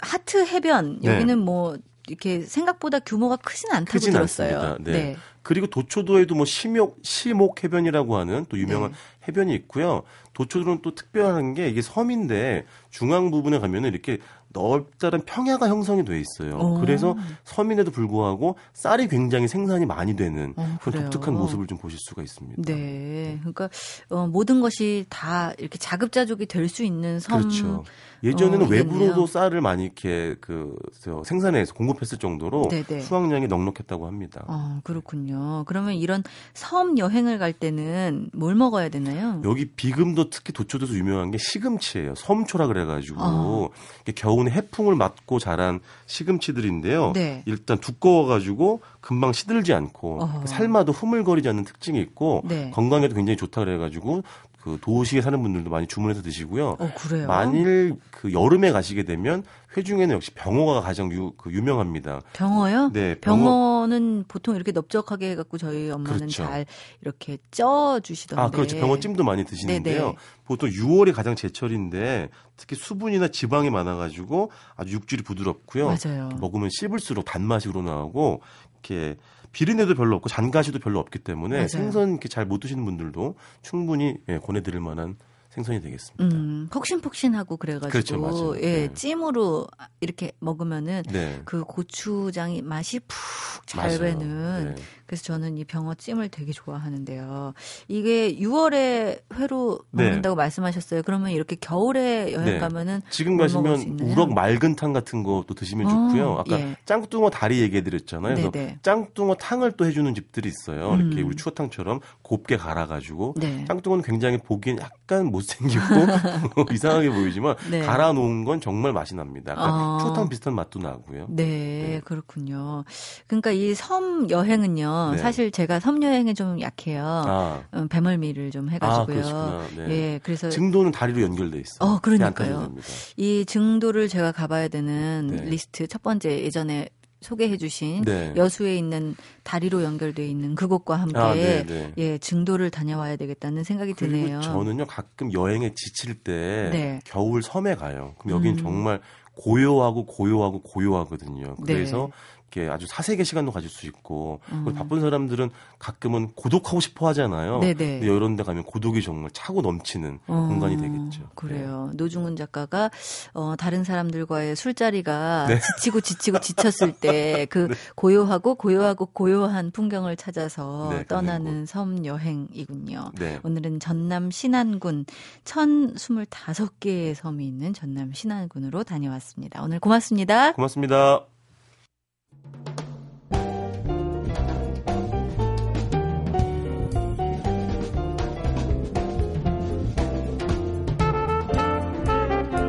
[0.00, 1.14] 하트 해변 네.
[1.14, 1.76] 여기는 뭐
[2.08, 4.60] 이렇게 생각보다 규모가 크진 않다고 크진 들었어요.
[4.60, 4.90] 않습니다.
[4.90, 5.16] 네.
[5.42, 8.96] 그리고 도초도에도 뭐 심목 시목 해변이라고 하는 또 유명한 네.
[9.28, 10.02] 해변이 있고요.
[10.32, 14.18] 도초도는 또 특별한 게 이게 섬인데 중앙 부분에 가면은 이렇게
[14.50, 16.56] 넓다란 평야가 형성이 돼 있어요.
[16.58, 16.80] 오.
[16.80, 21.10] 그래서 섬인에도 불구하고 쌀이 굉장히 생산이 많이 되는 어, 그런 그래요.
[21.10, 22.62] 독특한 모습을 좀 보실 수가 있습니다.
[22.62, 23.36] 네.
[23.40, 23.68] 그러니까
[24.08, 27.40] 어, 모든 것이 다 이렇게 자급자족이 될 수 있는 섬.
[27.40, 27.84] 그렇죠.
[28.22, 29.26] 예전에는 어, 외부로도.
[29.26, 33.00] 쌀을 많이 이렇게 그 저, 생산해서 공급했을 정도로 네네.
[33.00, 34.44] 수확량이 넉넉했다고 합니다.
[34.48, 35.64] 어, 그렇군요.
[35.66, 36.22] 그러면 이런
[36.54, 39.40] 섬 여행을 갈 때는 뭘 먹어야 되나요?
[39.44, 42.14] 여기 비금도 특히 도초도에서 유명한 게 시금치예요.
[42.14, 43.68] 섬초라 그래가지고 어.
[44.02, 47.12] 이게 겨우내 해풍을 맞고 자란 시금치들인데요.
[47.14, 47.42] 네.
[47.46, 50.46] 일단 두꺼워가지고 금방 시들지 않고 어허.
[50.46, 52.70] 삶아도 흐물거리지 않는 특징이 있고 네.
[52.72, 54.22] 건강에도 굉장히 좋다 그래가지고
[54.60, 56.76] 그 도시에 사는 분들도 많이 주문해서 드시고요.
[56.78, 57.26] 어, 그래요?
[57.26, 59.44] 만일 그 여름에 가시게 되면
[59.76, 62.20] 회중에는 역시 병어가 가장 유, 그 유명합니다.
[62.32, 62.90] 병어요?
[62.92, 63.36] 네, 병어.
[63.36, 66.42] 병어 는 보통 이렇게 넓적하게 해갖고 저희 엄마는 그렇죠.
[66.42, 66.66] 잘
[67.00, 68.42] 이렇게 쪄 주시던데.
[68.42, 68.76] 아, 그렇죠.
[68.76, 70.00] 병어찜도 많이 드시는데요.
[70.00, 70.14] 네네.
[70.44, 75.86] 보통 6월이 가장 제철인데 특히 수분이나 지방이 많아가지고 아주 육질이 부드럽고요.
[75.86, 76.28] 맞아요.
[76.40, 78.42] 먹으면 씹을수록 단맛이 우러나오고
[78.74, 79.16] 이렇게
[79.52, 81.68] 비린내도 별로 없고 잔가시도 별로 없기 때문에 맞아요.
[81.68, 85.16] 생선 이렇게 잘 못 드시는 분들도 충분히 예, 권해드릴 만한
[85.50, 86.24] 생선이 되겠습니다.
[86.36, 88.56] 음, 폭신폭신하고 그래가지고 그렇죠, 맞아요.
[88.62, 88.94] 예, 네.
[88.94, 89.66] 찜으로
[90.00, 91.40] 이렇게 먹으면은 네.
[91.44, 93.98] 그 고추장이 맛이 푹잘 맞아요.
[93.98, 94.82] 배는 네.
[95.08, 97.54] 그래서 저는 이 병어 찜을 되게 좋아하는데요.
[97.88, 100.04] 이게 6월에 회로 네.
[100.04, 101.00] 먹는다고 말씀하셨어요.
[101.02, 102.58] 그러면 이렇게 겨울에 여행 네.
[102.58, 103.98] 가면은 지금 가시면?
[104.02, 106.32] 우럭 맑은 탕 같은 것도 드시면 어, 좋고요.
[106.40, 106.76] 아까 예.
[106.84, 108.34] 짱뚱어 다리 얘기해 드렸잖아요.
[108.34, 108.78] 그래서 네네.
[108.82, 110.94] 짱뚱어 탕을 또 해주는 집들이 있어요.
[110.96, 111.28] 이렇게 음.
[111.28, 113.64] 우리 추어탕처럼 곱게 갈아가지고 네.
[113.66, 115.80] 짱뚱어는 굉장히 보기엔 약간 못생기고
[116.70, 117.80] 이상하게 보이지만 네.
[117.80, 119.52] 갈아 놓은 건 정말 맛이 납니다.
[119.52, 119.98] 약간 아.
[120.02, 121.28] 추어탕 비슷한 맛도 나고요.
[121.30, 122.00] 네, 네.
[122.04, 122.84] 그렇군요.
[123.26, 125.18] 그러니까 이 섬 여행은요, 네.
[125.18, 127.04] 사실 제가 섬 여행에 좀 약해요.
[127.04, 129.06] 아, 음, 배멀미를 좀아 해가지고요.
[129.06, 129.62] 그러시구나.
[129.76, 129.90] 네.
[129.90, 131.88] 예, 그래서 증도는 다리로 연결돼 있어요.
[131.88, 132.60] 어, 그러니까요.
[132.62, 132.86] 됩니다.
[133.16, 135.42] 이 증도를 제가 가봐야 되는 네.
[135.44, 136.88] 리스트 첫 번째 예전에
[137.20, 138.32] 소개해주신 네.
[138.36, 141.92] 여수에 있는 다리로 연결돼 있는 그곳과 함께 아, 네, 네.
[141.96, 144.40] 예 증도를 다녀와야 되겠다는 생각이 드네요.
[144.40, 147.00] 저는요 가끔 여행에 지칠 때 네.
[147.04, 148.14] 겨울 섬에 가요.
[148.18, 148.62] 그럼 여기는 음.
[148.62, 149.00] 정말
[149.34, 151.56] 고요하고 고요하고 고요하거든요.
[151.64, 151.74] 네.
[151.74, 152.10] 그래서
[152.50, 154.74] 이렇게 아주 사색의 시간도 가질 수 있고 그리고 음.
[154.74, 157.60] 바쁜 사람들은 가끔은 고독하고 싶어 하잖아요.
[157.60, 157.74] 네네.
[157.74, 161.20] 근데 이런 데 가면 고독이 정말 차고 넘치는 어, 공간이 되겠죠.
[161.20, 161.26] 네.
[161.34, 161.90] 그래요.
[161.94, 162.90] 노중훈 작가가
[163.34, 165.60] 어, 다른 사람들과의 술자리가 네.
[165.60, 173.12] 지치고 지치고 지쳤을 때 그 고요하고 고요하고 고요한 풍경을 찾아서 네, 떠나는 섬 여행이군요.
[173.18, 173.38] 네.
[173.42, 175.06] 오늘은 전남 신안군
[175.44, 179.62] 1025개의 섬이 있는 전남 신안군으로 다녀왔습니다.
[179.62, 180.52] 오늘 고맙습니다.
[180.52, 181.37] 고맙습니다.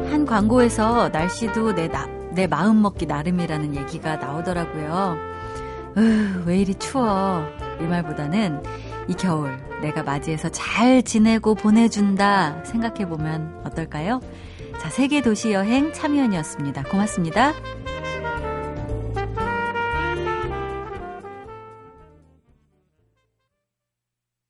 [0.09, 5.17] 한 광고에서 날씨도 내, 나, 내 마음 먹기 나름이라는 얘기가 나오더라고요.
[5.97, 7.43] 으, 왜 이리 추워.
[7.79, 8.61] 이 말보다는
[9.07, 14.19] 이 겨울 내가 맞이해서 잘 지내고 보내준다 생각해보면 어떨까요?
[14.79, 16.83] 자, 세계 도시 여행 참여연이었습니다.
[16.83, 17.53] 고맙습니다.